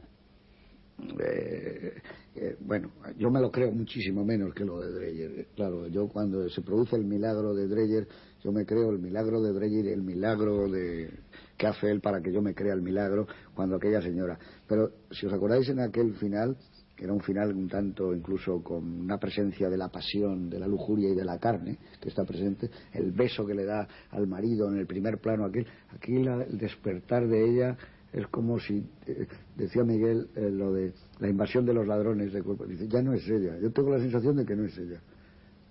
[1.20, 1.94] eh,
[2.36, 5.48] eh, bueno, yo me lo creo muchísimo menos que lo de Dreyer.
[5.56, 8.08] Claro, yo cuando se produce el milagro de Dreyer,
[8.44, 11.10] yo me creo el milagro de Dreyer y el milagro de
[11.58, 14.38] que hace él para que yo me crea el milagro cuando aquella señora.
[14.68, 16.58] Pero si os acordáis en aquel final,
[16.96, 20.68] que era un final un tanto incluso con una presencia de la pasión, de la
[20.68, 24.70] lujuria y de la carne que está presente, el beso que le da al marido
[24.72, 27.78] en el primer plano aquel, aquí la- el despertar de ella
[28.14, 29.28] es como si, eh,
[29.58, 33.14] decía Miguel, eh, lo de la invasión de los ladrones de cuerpo, dice, ya no
[33.14, 35.02] es ella, yo tengo la sensación de que no es ella,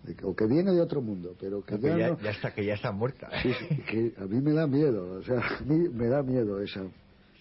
[0.04, 2.30] De que- o que viene de otro mundo, pero que Que ya, ya, no- ya
[2.32, 3.30] está, que ya está muerta.
[3.42, 3.50] sí,
[3.90, 6.82] que a mí me da miedo, o sea, a mí me da miedo esa...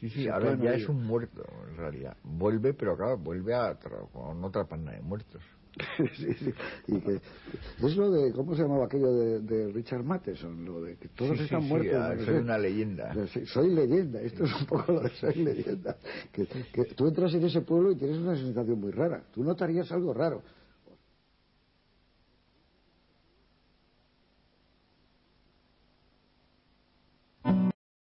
[0.03, 2.17] Sí, sí, ahora ya es un muerto, en realidad.
[2.23, 3.73] Vuelve, pero claro, vuelve a
[4.11, 5.41] con otra panda de muertos.
[6.17, 6.53] sí, sí.
[6.87, 10.65] Y que es lo de, ¿cómo se llamaba aquello de, de Richard Matheson?
[10.65, 11.95] Lo de que todos Sí, están muertos.
[11.95, 13.15] ah, soy una leyenda.
[13.45, 15.95] Soy leyenda, esto es un poco lo de soy leyenda.
[16.33, 19.23] Que, que tú entras en ese pueblo y tienes una sensación muy rara.
[19.33, 20.43] Tú notarías algo raro.